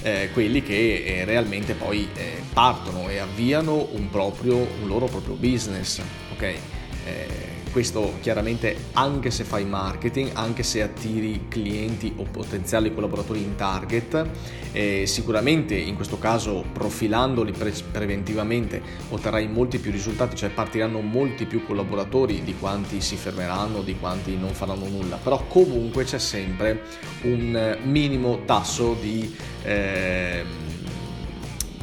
eh, 0.03 0.29
quelli 0.31 0.61
che 0.61 1.03
eh, 1.03 1.25
realmente 1.25 1.73
poi 1.73 2.07
eh, 2.15 2.41
partono 2.53 3.09
e 3.09 3.17
avviano 3.17 3.89
un, 3.91 4.09
proprio, 4.09 4.55
un 4.55 4.87
loro 4.87 5.07
proprio 5.07 5.35
business. 5.35 6.01
Okay? 6.33 6.55
Questo 7.75 8.13
chiaramente 8.21 8.73
anche 8.93 9.29
se 9.31 9.43
fai 9.43 9.65
marketing, 9.65 10.29
anche 10.35 10.63
se 10.63 10.81
attiri 10.81 11.47
clienti 11.49 12.13
o 12.15 12.23
potenziali 12.23 12.93
collaboratori 12.93 13.41
in 13.41 13.55
target, 13.57 14.29
eh, 14.71 15.05
sicuramente 15.05 15.75
in 15.75 15.95
questo 15.95 16.17
caso 16.17 16.63
profilandoli 16.71 17.51
pre- 17.51 17.73
preventivamente 17.91 18.81
otterrai 19.09 19.49
molti 19.49 19.79
più 19.79 19.91
risultati, 19.91 20.37
cioè 20.37 20.51
partiranno 20.51 21.01
molti 21.01 21.45
più 21.45 21.65
collaboratori 21.65 22.45
di 22.45 22.55
quanti 22.57 23.01
si 23.01 23.17
fermeranno, 23.17 23.81
di 23.81 23.99
quanti 23.99 24.37
non 24.37 24.53
faranno 24.53 24.87
nulla, 24.87 25.17
però 25.17 25.45
comunque 25.45 26.05
c'è 26.05 26.17
sempre 26.17 26.81
un 27.23 27.77
minimo 27.83 28.43
tasso 28.45 28.95
di... 29.01 29.35
Eh, 29.63 30.45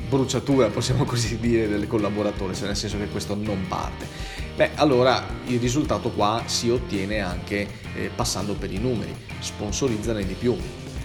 bruciatura, 0.09 0.69
possiamo 0.69 1.05
così 1.05 1.39
dire, 1.39 1.69
del 1.69 1.87
collaboratore, 1.87 2.55
cioè 2.55 2.67
nel 2.67 2.77
senso 2.77 2.99
che 2.99 3.09
questo 3.09 3.35
non 3.35 3.65
parte. 3.67 4.07
Beh, 4.55 4.73
allora 4.75 5.25
il 5.47 5.59
risultato 5.59 6.11
qua 6.11 6.43
si 6.45 6.69
ottiene 6.69 7.21
anche 7.21 7.67
eh, 7.95 8.11
passando 8.15 8.53
per 8.53 8.71
i 8.71 8.77
numeri, 8.77 9.15
sponsorizzane 9.39 10.27
di 10.27 10.35
più, 10.35 10.55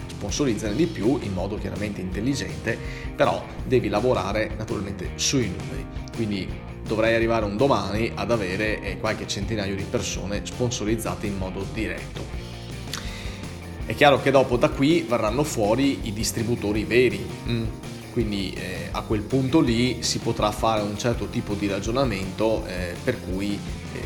sponsorizzane 0.06 0.74
di 0.74 0.86
più 0.86 1.18
in 1.22 1.32
modo 1.32 1.56
chiaramente 1.56 2.02
intelligente, 2.02 2.76
però 3.16 3.42
devi 3.64 3.88
lavorare 3.88 4.50
naturalmente 4.58 5.12
sui 5.14 5.48
numeri. 5.48 5.86
Quindi 6.14 6.46
dovrai 6.86 7.14
arrivare 7.14 7.46
un 7.46 7.56
domani 7.56 8.12
ad 8.14 8.30
avere 8.30 8.82
eh, 8.82 8.98
qualche 8.98 9.26
centinaio 9.26 9.76
di 9.76 9.84
persone 9.84 10.42
sponsorizzate 10.44 11.26
in 11.26 11.38
modo 11.38 11.64
diretto. 11.72 12.20
È 13.86 13.94
chiaro 13.94 14.20
che 14.20 14.30
dopo 14.30 14.58
da 14.58 14.68
qui 14.68 15.06
verranno 15.08 15.42
fuori 15.42 16.00
i 16.02 16.12
distributori 16.12 16.84
veri. 16.84 17.26
Mm 17.48 17.66
quindi 18.18 18.52
eh, 18.52 18.88
a 18.90 19.02
quel 19.02 19.20
punto 19.20 19.60
lì 19.60 20.02
si 20.02 20.18
potrà 20.18 20.50
fare 20.50 20.82
un 20.82 20.98
certo 20.98 21.26
tipo 21.26 21.54
di 21.54 21.68
ragionamento 21.68 22.66
eh, 22.66 22.96
per 23.00 23.20
cui 23.20 23.56
eh, 23.92 24.00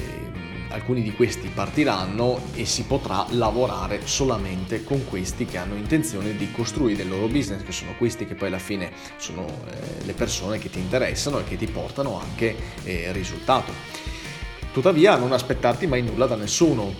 alcuni 0.69 1.01
di 1.01 1.15
questi 1.15 1.49
partiranno 1.49 2.39
e 2.53 2.67
si 2.67 2.83
potrà 2.83 3.25
lavorare 3.31 4.03
solamente 4.05 4.85
con 4.85 5.07
questi 5.09 5.47
che 5.47 5.57
hanno 5.57 5.77
intenzione 5.77 6.37
di 6.37 6.53
costruire 6.53 7.05
il 7.05 7.09
loro 7.09 7.27
business, 7.27 7.63
che 7.63 7.73
sono 7.73 7.95
questi 7.97 8.27
che 8.27 8.35
poi 8.35 8.49
alla 8.49 8.59
fine 8.59 8.93
sono 9.17 9.47
eh, 9.47 10.05
le 10.05 10.13
persone 10.13 10.59
che 10.59 10.69
ti 10.69 10.79
interessano 10.79 11.39
e 11.39 11.45
che 11.45 11.57
ti 11.57 11.67
portano 11.67 12.21
anche 12.21 12.55
eh, 12.85 13.13
risultato. 13.13 13.73
Tuttavia 14.75 15.17
non 15.17 15.33
aspettarti 15.33 15.87
mai 15.87 16.03
nulla 16.03 16.27
da 16.27 16.37
nessuno, 16.37 16.93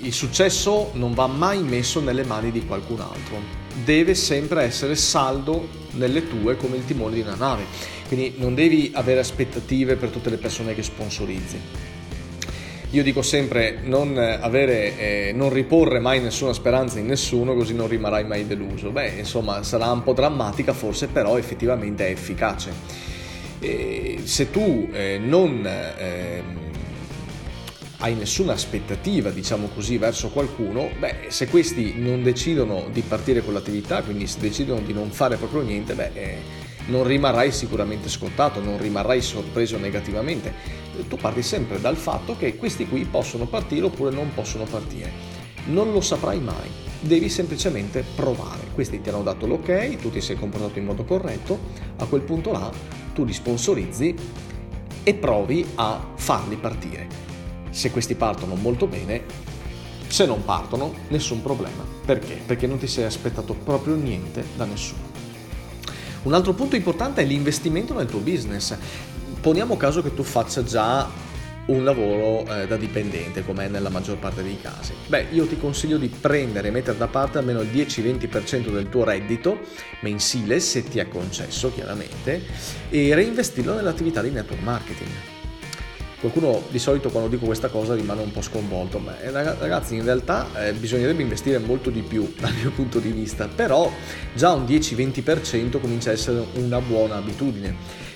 il 0.00 0.12
successo 0.12 0.90
non 0.94 1.14
va 1.14 1.28
mai 1.28 1.62
messo 1.62 2.00
nelle 2.00 2.24
mani 2.24 2.50
di 2.50 2.64
qualcun 2.66 3.00
altro, 3.00 3.40
deve 3.84 4.14
sempre 4.14 4.62
essere 4.62 4.96
saldo 4.96 5.85
nelle 5.96 6.28
tue 6.28 6.56
come 6.56 6.76
il 6.76 6.84
timone 6.84 7.14
di 7.14 7.20
una 7.20 7.34
nave, 7.34 7.64
quindi 8.08 8.34
non 8.36 8.54
devi 8.54 8.90
avere 8.94 9.20
aspettative 9.20 9.96
per 9.96 10.10
tutte 10.10 10.30
le 10.30 10.36
persone 10.36 10.74
che 10.74 10.82
sponsorizzi. 10.82 11.58
Io 12.90 13.02
dico 13.02 13.20
sempre 13.20 13.80
non, 13.82 14.16
avere, 14.16 14.96
eh, 14.96 15.32
non 15.34 15.52
riporre 15.52 15.98
mai 15.98 16.20
nessuna 16.20 16.52
speranza 16.52 16.98
in 17.00 17.06
nessuno 17.06 17.54
così 17.54 17.74
non 17.74 17.88
rimarrai 17.88 18.24
mai 18.24 18.46
deluso. 18.46 18.90
Beh, 18.90 19.08
insomma, 19.18 19.62
sarà 19.64 19.90
un 19.90 20.04
po' 20.04 20.12
drammatica 20.12 20.72
forse, 20.72 21.08
però 21.08 21.36
effettivamente 21.36 22.06
è 22.06 22.10
efficace. 22.10 22.72
E 23.58 24.20
se 24.22 24.50
tu 24.50 24.88
eh, 24.92 25.18
non... 25.18 25.66
Eh, 25.66 26.65
hai 27.98 28.14
nessuna 28.14 28.52
aspettativa, 28.52 29.30
diciamo 29.30 29.68
così, 29.74 29.96
verso 29.96 30.28
qualcuno, 30.28 30.90
beh, 30.98 31.26
se 31.28 31.48
questi 31.48 31.94
non 31.96 32.22
decidono 32.22 32.88
di 32.92 33.00
partire 33.00 33.42
con 33.42 33.54
l'attività, 33.54 34.02
quindi 34.02 34.26
se 34.26 34.38
decidono 34.38 34.80
di 34.80 34.92
non 34.92 35.10
fare 35.10 35.36
proprio 35.36 35.62
niente, 35.62 35.94
beh, 35.94 36.10
eh, 36.12 36.36
non 36.86 37.04
rimarrai 37.04 37.50
sicuramente 37.50 38.08
scontato, 38.08 38.60
non 38.60 38.78
rimarrai 38.78 39.20
sorpreso 39.22 39.78
negativamente. 39.78 40.52
Tu 41.08 41.16
parti 41.16 41.42
sempre 41.42 41.80
dal 41.80 41.96
fatto 41.96 42.36
che 42.36 42.56
questi 42.56 42.86
qui 42.86 43.04
possono 43.04 43.46
partire 43.46 43.86
oppure 43.86 44.14
non 44.14 44.32
possono 44.34 44.64
partire. 44.64 45.34
Non 45.66 45.90
lo 45.90 46.00
saprai 46.00 46.38
mai, 46.38 46.70
devi 47.00 47.28
semplicemente 47.28 48.04
provare. 48.14 48.68
Questi 48.72 49.00
ti 49.00 49.08
hanno 49.08 49.22
dato 49.22 49.46
l'ok, 49.46 49.96
tu 49.96 50.10
ti 50.10 50.20
sei 50.20 50.36
comportato 50.36 50.78
in 50.78 50.84
modo 50.84 51.04
corretto, 51.04 51.58
a 51.96 52.04
quel 52.04 52.22
punto 52.22 52.52
là 52.52 52.70
tu 53.14 53.24
li 53.24 53.32
sponsorizzi 53.32 54.14
e 55.02 55.14
provi 55.14 55.66
a 55.76 56.12
farli 56.14 56.56
partire 56.56 57.25
se 57.76 57.90
questi 57.90 58.14
partono 58.14 58.54
molto 58.54 58.86
bene, 58.86 59.22
se 60.06 60.24
non 60.24 60.44
partono 60.44 60.94
nessun 61.08 61.42
problema. 61.42 61.84
Perché? 62.06 62.40
Perché 62.46 62.66
non 62.66 62.78
ti 62.78 62.86
sei 62.86 63.04
aspettato 63.04 63.52
proprio 63.52 63.96
niente 63.96 64.42
da 64.56 64.64
nessuno. 64.64 65.02
Un 66.22 66.32
altro 66.32 66.54
punto 66.54 66.74
importante 66.74 67.20
è 67.20 67.26
l'investimento 67.26 67.92
nel 67.92 68.06
tuo 68.06 68.20
business. 68.20 68.74
Poniamo 69.42 69.76
caso 69.76 70.02
che 70.02 70.14
tu 70.14 70.22
faccia 70.22 70.64
già 70.64 71.06
un 71.66 71.84
lavoro 71.84 72.50
eh, 72.50 72.66
da 72.66 72.76
dipendente, 72.76 73.44
come 73.44 73.66
è 73.66 73.68
nella 73.68 73.90
maggior 73.90 74.16
parte 74.16 74.42
dei 74.42 74.58
casi. 74.58 74.94
Beh, 75.06 75.26
io 75.32 75.46
ti 75.46 75.58
consiglio 75.58 75.98
di 75.98 76.08
prendere 76.08 76.68
e 76.68 76.70
mettere 76.70 76.96
da 76.96 77.08
parte 77.08 77.36
almeno 77.36 77.60
il 77.60 77.68
10-20% 77.68 78.70
del 78.70 78.88
tuo 78.88 79.04
reddito 79.04 79.60
mensile, 80.00 80.60
se 80.60 80.82
ti 80.82 80.98
è 80.98 81.08
concesso 81.08 81.70
chiaramente, 81.74 82.42
e 82.88 83.14
reinvestirlo 83.14 83.74
nell'attività 83.74 84.22
di 84.22 84.30
network 84.30 84.62
marketing 84.62 85.34
Qualcuno 86.18 86.62
di 86.70 86.78
solito 86.78 87.10
quando 87.10 87.28
dico 87.28 87.44
questa 87.44 87.68
cosa 87.68 87.94
rimane 87.94 88.22
un 88.22 88.32
po' 88.32 88.40
sconvolto, 88.40 88.98
ma 88.98 89.20
eh, 89.20 89.30
ragazzi 89.30 89.96
in 89.96 90.04
realtà 90.04 90.48
eh, 90.66 90.72
bisognerebbe 90.72 91.20
investire 91.20 91.58
molto 91.58 91.90
di 91.90 92.00
più 92.00 92.32
dal 92.40 92.54
mio 92.54 92.70
punto 92.70 92.98
di 92.98 93.10
vista, 93.10 93.48
però 93.48 93.92
già 94.34 94.52
un 94.52 94.64
10-20% 94.64 95.78
comincia 95.78 96.10
a 96.10 96.12
essere 96.14 96.42
una 96.54 96.80
buona 96.80 97.16
abitudine, 97.16 97.74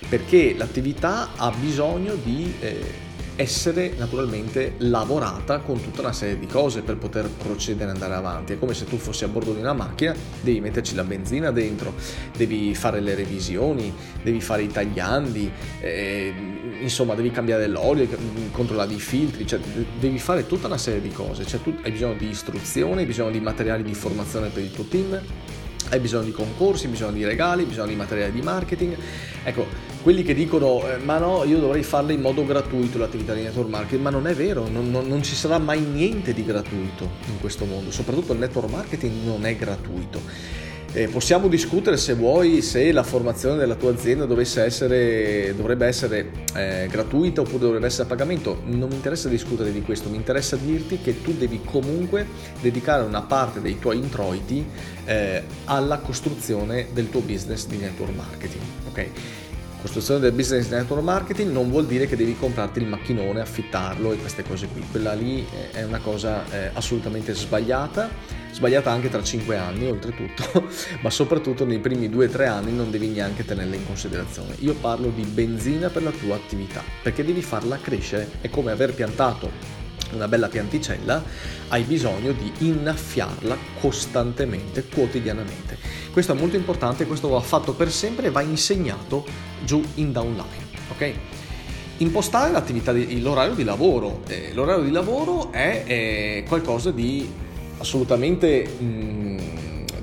perché 0.08 0.54
l'attività 0.56 1.30
ha 1.36 1.50
bisogno 1.50 2.14
di... 2.14 2.54
Eh, 2.60 3.08
essere 3.40 3.94
naturalmente 3.96 4.74
lavorata 4.78 5.60
con 5.60 5.80
tutta 5.80 6.02
una 6.02 6.12
serie 6.12 6.38
di 6.38 6.46
cose 6.46 6.82
per 6.82 6.98
poter 6.98 7.26
procedere 7.30 7.88
e 7.88 7.94
andare 7.94 8.12
avanti. 8.12 8.52
È 8.52 8.58
come 8.58 8.74
se 8.74 8.84
tu 8.84 8.98
fossi 8.98 9.24
a 9.24 9.28
bordo 9.28 9.54
di 9.54 9.60
una 9.60 9.72
macchina, 9.72 10.14
devi 10.42 10.60
metterci 10.60 10.94
la 10.94 11.04
benzina 11.04 11.50
dentro, 11.50 11.94
devi 12.36 12.74
fare 12.74 13.00
le 13.00 13.14
revisioni, 13.14 13.94
devi 14.22 14.42
fare 14.42 14.64
i 14.64 14.66
tagliandi, 14.66 15.50
eh, 15.80 16.34
insomma 16.80 17.14
devi 17.14 17.30
cambiare 17.30 17.66
l'olio, 17.66 18.08
controllare 18.50 18.92
i 18.92 18.98
filtri, 18.98 19.46
cioè 19.46 19.60
devi 19.98 20.18
fare 20.18 20.46
tutta 20.46 20.66
una 20.66 20.78
serie 20.78 21.00
di 21.00 21.10
cose, 21.10 21.46
cioè, 21.46 21.60
tu 21.60 21.74
hai 21.82 21.90
bisogno 21.90 22.14
di 22.14 22.28
istruzione, 22.28 23.00
hai 23.00 23.06
bisogno 23.06 23.30
di 23.30 23.40
materiali 23.40 23.82
di 23.82 23.94
formazione 23.94 24.48
per 24.48 24.62
il 24.62 24.70
tuo 24.72 24.84
team, 24.84 25.20
hai 25.90 25.98
bisogno 25.98 26.24
di 26.24 26.32
concorsi, 26.32 26.84
hai 26.84 26.92
bisogno 26.92 27.12
di 27.12 27.24
regali, 27.24 27.62
hai 27.62 27.68
bisogno 27.68 27.88
di 27.88 27.96
materiali 27.96 28.32
di 28.32 28.42
marketing. 28.42 28.96
Ecco, 29.42 29.66
quelli 30.02 30.22
che 30.22 30.34
dicono 30.34 30.86
eh, 30.88 30.98
ma 30.98 31.18
no, 31.18 31.44
io 31.44 31.58
dovrei 31.58 31.82
farla 31.82 32.12
in 32.12 32.20
modo 32.20 32.44
gratuito 32.44 32.98
l'attività 32.98 33.34
di 33.34 33.42
network 33.42 33.68
marketing, 33.68 34.02
ma 34.02 34.10
non 34.10 34.26
è 34.26 34.34
vero, 34.34 34.68
non, 34.68 34.90
non, 34.90 35.06
non, 35.06 35.22
ci 35.22 35.34
sarà 35.34 35.58
mai 35.58 35.80
niente 35.80 36.32
di 36.32 36.44
gratuito 36.44 37.08
in 37.26 37.40
questo 37.40 37.64
mondo, 37.64 37.90
soprattutto 37.90 38.32
il 38.32 38.38
network 38.38 38.70
marketing 38.70 39.24
non 39.24 39.44
è 39.44 39.56
gratuito. 39.56 40.20
Eh, 40.92 41.06
possiamo 41.06 41.46
discutere 41.46 41.96
se 41.96 42.14
vuoi 42.14 42.62
se 42.62 42.90
la 42.90 43.04
formazione 43.04 43.56
della 43.56 43.76
tua 43.76 43.92
azienda 43.92 44.26
essere, 44.40 45.54
dovrebbe 45.54 45.86
essere 45.86 46.32
eh, 46.52 46.88
gratuita 46.90 47.42
oppure 47.42 47.58
dovrebbe 47.60 47.86
essere 47.86 48.02
a 48.02 48.06
pagamento. 48.06 48.62
Non 48.64 48.88
mi 48.88 48.96
interessa 48.96 49.28
discutere 49.28 49.70
di 49.70 49.82
questo, 49.82 50.08
mi 50.08 50.16
interessa 50.16 50.56
dirti 50.56 51.00
che 51.00 51.22
tu 51.22 51.32
devi 51.32 51.60
comunque 51.64 52.26
dedicare 52.60 53.04
una 53.04 53.22
parte 53.22 53.60
dei 53.60 53.78
tuoi 53.78 53.98
introiti 53.98 54.66
eh, 55.04 55.44
alla 55.66 55.98
costruzione 55.98 56.88
del 56.92 57.08
tuo 57.08 57.20
business 57.20 57.68
di 57.68 57.76
network 57.76 58.12
marketing. 58.12 58.62
Okay? 58.90 59.12
Costruzione 59.80 60.18
del 60.18 60.32
business 60.32 60.68
network 60.70 61.04
marketing 61.04 61.52
non 61.52 61.70
vuol 61.70 61.86
dire 61.86 62.08
che 62.08 62.16
devi 62.16 62.36
comprarti 62.36 62.80
il 62.80 62.86
macchinone, 62.86 63.40
affittarlo 63.40 64.12
e 64.12 64.16
queste 64.16 64.42
cose 64.42 64.66
qui. 64.66 64.84
Quella 64.90 65.12
lì 65.12 65.46
è 65.70 65.84
una 65.84 66.00
cosa 66.00 66.44
eh, 66.50 66.70
assolutamente 66.72 67.32
sbagliata, 67.32 68.10
sbagliata 68.52 68.90
anche 68.90 69.08
tra 69.08 69.22
5 69.22 69.56
anni 69.56 69.86
oltretutto, 69.86 70.68
ma 71.02 71.10
soprattutto 71.10 71.64
nei 71.64 71.78
primi 71.78 72.08
2-3 72.08 72.48
anni 72.48 72.72
non 72.72 72.90
devi 72.90 73.08
neanche 73.08 73.44
tenerla 73.44 73.74
in 73.74 73.86
considerazione. 73.86 74.54
Io 74.60 74.74
parlo 74.74 75.08
di 75.08 75.22
benzina 75.22 75.88
per 75.88 76.02
la 76.02 76.10
tua 76.10 76.36
attività, 76.36 76.82
perché 77.02 77.24
devi 77.24 77.42
farla 77.42 77.78
crescere. 77.78 78.28
È 78.40 78.50
come 78.50 78.70
aver 78.70 78.94
piantato 78.94 79.78
una 80.12 80.28
bella 80.28 80.48
pianticella, 80.48 81.22
hai 81.68 81.82
bisogno 81.82 82.32
di 82.32 82.52
innaffiarla 82.58 83.56
costantemente, 83.80 84.84
quotidianamente. 84.84 85.78
Questo 86.12 86.32
è 86.32 86.34
molto 86.34 86.56
importante, 86.56 87.06
questo 87.06 87.28
va 87.28 87.40
fatto 87.40 87.74
per 87.74 87.90
sempre 87.90 88.26
e 88.26 88.30
va 88.30 88.40
insegnato 88.40 89.24
giù 89.64 89.82
in 89.94 90.12
downline. 90.12 90.68
Ok? 90.90 91.12
Impostare 91.98 92.50
l'attività 92.50 92.92
di, 92.92 93.20
l'orario 93.20 93.54
di 93.54 93.62
lavoro. 93.62 94.22
Eh, 94.26 94.52
l'orario 94.54 94.84
di 94.84 94.90
lavoro 94.90 95.52
è, 95.52 95.84
è 95.84 96.44
qualcosa 96.48 96.90
di 96.90 97.48
assolutamente 97.80 98.66
mh, 98.78 98.84
mm, 98.84 99.38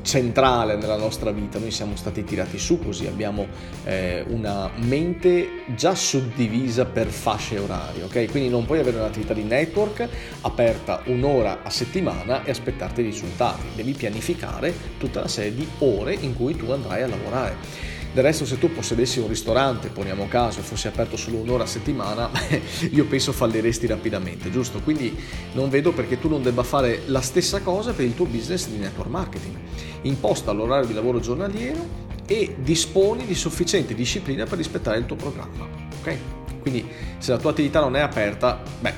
centrale 0.07 0.77
nella 0.77 0.95
nostra 0.95 1.31
vita, 1.31 1.59
noi 1.59 1.69
siamo 1.69 1.97
stati 1.97 2.23
tirati 2.23 2.57
su 2.57 2.79
così, 2.79 3.07
abbiamo 3.07 3.45
eh, 3.83 4.23
una 4.29 4.69
mente 4.75 5.63
già 5.75 5.93
suddivisa 5.95 6.85
per 6.85 7.07
fasce 7.07 7.59
orarie, 7.59 8.03
ok? 8.03 8.31
Quindi 8.31 8.49
non 8.49 8.65
puoi 8.65 8.79
avere 8.79 8.97
un'attività 8.97 9.33
di 9.33 9.43
network 9.43 10.07
aperta 10.41 11.01
un'ora 11.07 11.61
a 11.61 11.69
settimana 11.69 12.45
e 12.45 12.51
aspettarti 12.51 13.01
i 13.01 13.03
risultati, 13.03 13.65
devi 13.75 13.91
pianificare 13.91 14.73
tutta 14.97 15.19
una 15.19 15.27
serie 15.27 15.53
di 15.53 15.67
ore 15.79 16.13
in 16.13 16.35
cui 16.35 16.55
tu 16.55 16.71
andrai 16.71 17.03
a 17.03 17.07
lavorare. 17.07 17.96
Del 18.13 18.23
resto 18.23 18.45
se 18.45 18.57
tu 18.57 18.71
possedessi 18.71 19.19
un 19.19 19.27
ristorante, 19.27 19.89
poniamo 19.89 20.27
caso, 20.27 20.59
e 20.59 20.63
fossi 20.63 20.87
aperto 20.87 21.17
solo 21.17 21.37
un'ora 21.37 21.63
a 21.63 21.67
settimana, 21.67 22.29
io 22.89 23.05
penso 23.05 23.31
falliresti 23.31 23.85
rapidamente, 23.85 24.49
giusto? 24.49 24.79
Quindi 24.79 25.15
non 25.53 25.69
vedo 25.69 25.91
perché 25.91 26.19
tu 26.19 26.27
non 26.27 26.41
debba 26.41 26.63
fare 26.63 27.03
la 27.05 27.21
stessa 27.21 27.61
cosa 27.61 27.93
per 27.93 28.05
il 28.05 28.15
tuo 28.15 28.25
business 28.25 28.67
di 28.67 28.77
network 28.77 29.09
marketing. 29.09 29.55
Imposta 30.03 30.51
l'orario 30.51 30.87
di 30.87 30.93
lavoro 30.93 31.19
giornaliero 31.19 32.05
e 32.25 32.55
disponi 32.59 33.25
di 33.25 33.35
sufficiente 33.35 33.93
disciplina 33.93 34.45
per 34.45 34.57
rispettare 34.57 34.97
il 34.97 35.05
tuo 35.05 35.15
programma, 35.15 35.67
ok? 35.99 36.17
Quindi 36.59 36.85
se 37.19 37.31
la 37.31 37.37
tua 37.37 37.51
attività 37.51 37.79
non 37.79 37.95
è 37.95 38.01
aperta, 38.01 38.61
beh, 38.79 38.93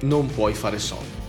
non 0.00 0.26
puoi 0.26 0.54
fare 0.54 0.78
soldi. 0.78 1.19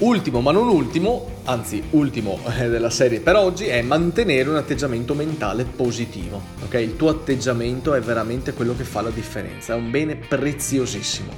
Ultimo 0.00 0.40
ma 0.40 0.50
non 0.50 0.68
ultimo, 0.68 1.30
anzi 1.44 1.80
ultimo 1.90 2.40
eh, 2.58 2.68
della 2.68 2.90
serie 2.90 3.20
per 3.20 3.36
oggi, 3.36 3.66
è 3.66 3.80
mantenere 3.80 4.48
un 4.48 4.56
atteggiamento 4.56 5.14
mentale 5.14 5.64
positivo. 5.64 6.42
Ok? 6.64 6.74
Il 6.74 6.96
tuo 6.96 7.10
atteggiamento 7.10 7.94
è 7.94 8.00
veramente 8.00 8.54
quello 8.54 8.74
che 8.76 8.82
fa 8.82 9.02
la 9.02 9.10
differenza, 9.10 9.72
è 9.72 9.76
un 9.76 9.92
bene 9.92 10.16
preziosissimo. 10.16 11.32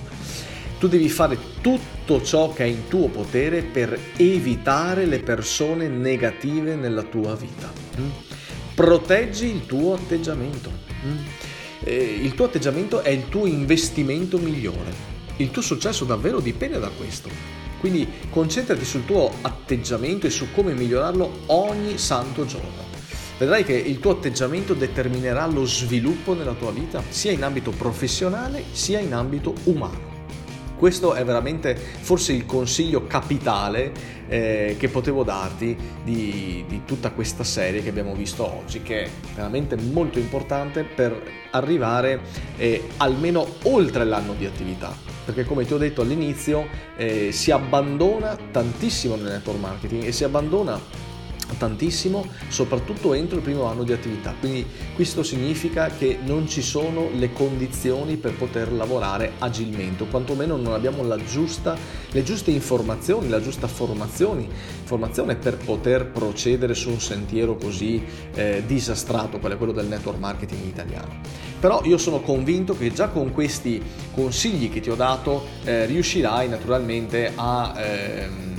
Tu 0.78 0.88
devi 0.88 1.10
fare 1.10 1.38
tutto 1.60 2.22
ciò 2.22 2.54
che 2.54 2.64
è 2.64 2.66
in 2.66 2.88
tuo 2.88 3.08
potere 3.08 3.62
per 3.62 3.98
evitare 4.16 5.04
le 5.04 5.18
persone 5.18 5.88
negative 5.88 6.76
nella 6.76 7.02
tua 7.02 7.34
vita. 7.34 7.70
Mm? 8.00 8.08
Proteggi 8.74 9.46
il 9.46 9.66
tuo 9.66 9.94
atteggiamento. 9.94 10.70
Mm? 11.04 11.16
Eh, 11.84 12.20
il 12.22 12.34
tuo 12.34 12.46
atteggiamento 12.46 13.02
è 13.02 13.10
il 13.10 13.28
tuo 13.28 13.44
investimento 13.44 14.38
migliore. 14.38 15.14
Il 15.36 15.50
tuo 15.50 15.60
successo 15.60 16.06
davvero 16.06 16.40
dipende 16.40 16.78
da 16.78 16.88
questo. 16.88 17.28
Quindi 17.80 18.08
concentrati 18.30 18.84
sul 18.84 19.04
tuo 19.04 19.30
atteggiamento 19.42 20.26
e 20.26 20.30
su 20.30 20.46
come 20.52 20.72
migliorarlo 20.74 21.42
ogni 21.46 21.98
santo 21.98 22.44
giorno. 22.46 22.84
Vedrai 23.38 23.64
che 23.64 23.74
il 23.74 23.98
tuo 23.98 24.12
atteggiamento 24.12 24.72
determinerà 24.72 25.46
lo 25.46 25.66
sviluppo 25.66 26.34
nella 26.34 26.54
tua 26.54 26.72
vita, 26.72 27.02
sia 27.08 27.32
in 27.32 27.42
ambito 27.42 27.70
professionale 27.70 28.64
sia 28.72 28.98
in 28.98 29.12
ambito 29.12 29.52
umano. 29.64 30.15
Questo 30.76 31.14
è 31.14 31.24
veramente 31.24 31.74
forse 31.74 32.34
il 32.34 32.44
consiglio 32.44 33.06
capitale 33.06 33.92
eh, 34.28 34.76
che 34.78 34.88
potevo 34.88 35.22
darti 35.22 35.76
di, 36.04 36.64
di, 36.68 36.82
tutta 36.84 37.12
questa 37.12 37.44
serie 37.44 37.82
che 37.82 37.88
abbiamo 37.88 38.14
visto 38.14 38.44
oggi, 38.44 38.82
che 38.82 39.04
è 39.04 39.10
veramente 39.34 39.76
molto 39.76 40.18
importante 40.18 40.84
per 40.84 41.20
arrivare 41.52 42.20
eh, 42.58 42.88
almeno 42.98 43.46
oltre 43.62 44.04
l'anno 44.04 44.34
di 44.34 44.44
attività. 44.44 44.94
Perché 45.24 45.44
come 45.44 45.64
ti 45.64 45.72
ho 45.72 45.78
detto 45.78 46.02
all'inizio 46.02 46.68
eh, 46.96 47.32
si 47.32 47.50
abbandona 47.50 48.36
tantissimo 48.50 49.16
nel 49.16 49.32
network 49.32 49.58
marketing 49.58 50.04
e 50.04 50.12
si 50.12 50.24
abbandona 50.24 50.78
tantissimo, 51.58 52.26
soprattutto 52.48 53.14
entro 53.14 53.36
il 53.36 53.42
primo 53.42 53.64
anno 53.64 53.84
di 53.84 53.92
attività. 53.92 54.34
Quindi 54.38 54.66
questo 54.94 55.22
significa 55.22 55.88
che 55.88 56.18
non 56.24 56.48
ci 56.48 56.62
sono 56.62 57.08
le 57.14 57.32
condizioni 57.32 58.16
per 58.16 58.34
poter 58.34 58.72
lavorare 58.72 59.32
agilmente, 59.38 60.04
o 60.04 60.06
quantomeno 60.06 60.56
non 60.56 60.72
abbiamo 60.72 61.04
giusta, 61.24 61.76
le 62.10 62.22
giuste 62.22 62.50
informazioni, 62.50 63.28
la 63.28 63.40
giusta 63.40 63.66
formazione, 63.66 64.46
formazione 64.84 65.36
per 65.36 65.56
poter 65.56 66.06
procedere 66.06 66.74
su 66.74 66.90
un 66.90 67.00
sentiero 67.00 67.56
così 67.56 68.04
eh, 68.34 68.62
disastrato, 68.66 69.38
quale 69.38 69.56
quello 69.56 69.72
del 69.72 69.86
network 69.86 70.18
marketing 70.18 70.64
italiano. 70.64 71.20
Però 71.58 71.82
io 71.84 71.98
sono 71.98 72.20
convinto 72.20 72.76
che 72.76 72.92
già 72.92 73.08
con 73.08 73.32
questi 73.32 73.82
consigli 74.12 74.70
che 74.70 74.80
ti 74.80 74.90
ho 74.90 74.94
dato 74.94 75.44
eh, 75.64 75.86
riuscirai 75.86 76.48
naturalmente 76.48 77.32
a... 77.34 77.74
Ehm, 77.76 78.55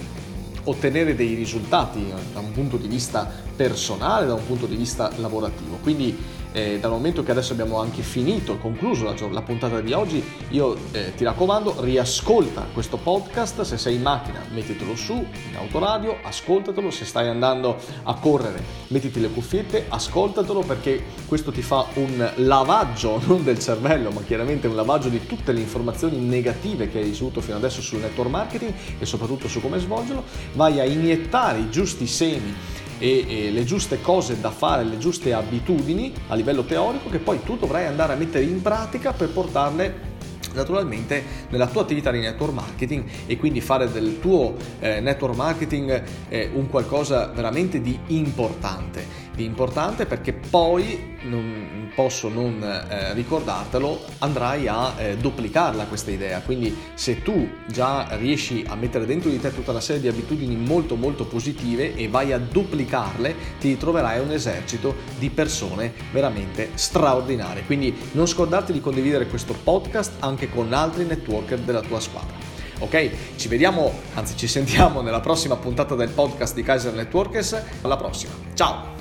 ottenere 0.70 1.16
dei 1.16 1.34
risultati 1.34 2.06
da 2.34 2.40
un 2.40 2.52
punto 2.52 2.78
di 2.78 2.88
vista 2.88 3.30
personale, 3.56 4.26
da 4.26 4.34
un 4.34 4.46
punto 4.46 4.66
di 4.66 4.76
vista 4.76 5.12
lavorativo. 5.18 5.78
Quindi 5.82 6.16
eh, 6.52 6.80
dal 6.80 6.92
momento 6.92 7.24
che 7.24 7.32
adesso 7.32 7.54
abbiamo 7.54 7.80
anche 7.80 8.02
finito 8.02 8.58
concluso 8.58 9.04
la, 9.04 9.16
la, 9.30 9.42
puntata 9.42 9.80
di 9.82 9.94
oggi, 9.94 10.24
io 10.50 10.76
eh, 10.92 11.14
ti 11.16 11.24
raccomando, 11.24 11.82
riascolta 11.82 12.66
questo 12.74 12.98
podcast, 12.98 13.62
se 13.62 13.78
sei 13.78 13.96
in 13.96 14.02
macchina 14.02 14.44
mettitelo 14.52 14.96
su, 14.96 15.14
in 15.14 15.56
autoradio, 15.58 16.18
ascoltatelo, 16.24 16.90
se 16.90 17.06
stai 17.06 17.28
andando 17.28 17.78
a 18.04 18.14
correre 18.16 18.64
mettiti 18.88 19.20
le 19.20 19.30
cuffiette, 19.30 19.86
ascoltatelo 19.88 20.62
perché 20.62 21.04
questo 21.28 21.52
ti 21.52 21.62
fa 21.62 21.86
un 21.96 22.32
lavaggio 22.36 23.22
non 23.28 23.44
del 23.44 23.60
cervello, 23.60 24.10
ma 24.12 24.22
chiaramente 24.22 24.68
un 24.68 24.76
lavaggio 24.76 25.10
di 25.10 25.26
tutte 25.26 25.52
le 25.52 25.60
informazioni 25.60 26.18
negative 26.18 26.90
che 26.90 27.00
hai 27.00 27.06
ricevuto 27.06 27.42
fino 27.42 27.58
adesso 27.58 27.82
sul 27.82 28.00
network 28.00 28.30
marketing 28.30 28.74
e 29.00 29.06
soprattutto 29.06 29.48
su 29.48 29.62
come 29.62 29.80
svolgerlo, 29.80 30.24
vai 30.54 30.80
a 30.80 30.86
iniettare 30.86 31.60
i 31.60 31.70
giusti 31.70 32.08
semi 32.08 32.86
e, 33.00 33.26
e, 33.28 33.52
le 33.52 33.64
giuste 33.64 34.02
cose 34.02 34.40
da 34.40 34.52
fare, 34.52 34.84
le 34.84 34.98
giuste 34.98 35.34
abitudini 35.34 36.14
a 36.28 36.36
livello 36.36 36.64
teorico 36.64 37.10
che 37.10 37.20
poi 37.20 37.44
tu 37.44 37.58
dovrai 37.58 37.86
andare 37.86 38.14
a 38.14 38.16
mettere 38.16 38.44
in 38.44 38.62
pratica 38.62 39.14
per 39.14 39.30
portarle 39.30 40.16
naturalmente 40.54 41.24
nella 41.50 41.68
tua 41.68 41.82
attività 41.82 42.12
di 42.12 42.20
network 42.20 42.54
marketing 42.54 43.04
e 43.28 43.38
quindi 43.38 43.62
fare 43.62 43.92
del 43.92 44.20
tuo 44.20 44.56
eh, 44.80 45.00
network 45.00 45.36
marketing 45.36 46.04
eh, 46.30 46.50
un 46.54 46.68
qualcosa 46.68 47.28
veramente 47.28 47.80
di 47.80 47.98
importante 48.08 49.27
importante 49.44 50.06
perché 50.06 50.34
poi 50.34 51.16
non 51.24 51.92
posso 51.96 52.30
non 52.30 52.62
eh, 52.62 53.14
ricordartelo 53.14 54.00
andrai 54.20 54.68
a 54.68 54.94
eh, 54.98 55.18
duplicarla 55.18 55.86
questa 55.86 56.12
idea 56.12 56.42
quindi 56.42 56.76
se 56.94 57.22
tu 57.22 57.48
già 57.68 58.16
riesci 58.18 58.64
a 58.68 58.76
mettere 58.76 59.06
dentro 59.06 59.30
di 59.30 59.40
te 59.40 59.54
tutta 59.54 59.72
una 59.72 59.82
serie 59.82 60.02
di 60.02 60.08
abitudini 60.08 60.56
molto 60.56 60.96
molto 60.96 61.26
positive 61.26 61.96
e 61.96 62.08
vai 62.08 62.34
a 62.34 62.38
duplicarle 62.38 63.36
ti 63.60 63.78
troverai 63.78 64.20
un 64.20 64.32
esercito 64.32 64.96
di 65.18 65.30
persone 65.30 65.94
veramente 66.12 66.72
straordinarie 66.76 67.66
quindi 67.66 67.96
non 68.12 68.28
scordarti 68.28 68.72
di 68.72 68.82
condividere 68.82 69.28
questo 69.28 69.56
podcast 69.64 70.14
anche 70.20 70.50
con 70.50 70.72
altri 70.74 71.06
networker 71.06 71.60
della 71.60 71.82
tua 71.82 72.00
squadra 72.00 72.48
ok? 72.80 73.36
Ci 73.36 73.48
vediamo, 73.48 73.92
anzi 74.14 74.36
ci 74.36 74.48
sentiamo 74.48 75.02
nella 75.02 75.20
prossima 75.20 75.56
puntata 75.56 75.96
del 75.96 76.10
podcast 76.10 76.54
di 76.54 76.64
Kaiser 76.64 76.94
Networkers. 76.94 77.60
Alla 77.82 77.98
prossima, 77.98 78.34
ciao! 78.54 78.97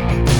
Bye. 0.00 0.39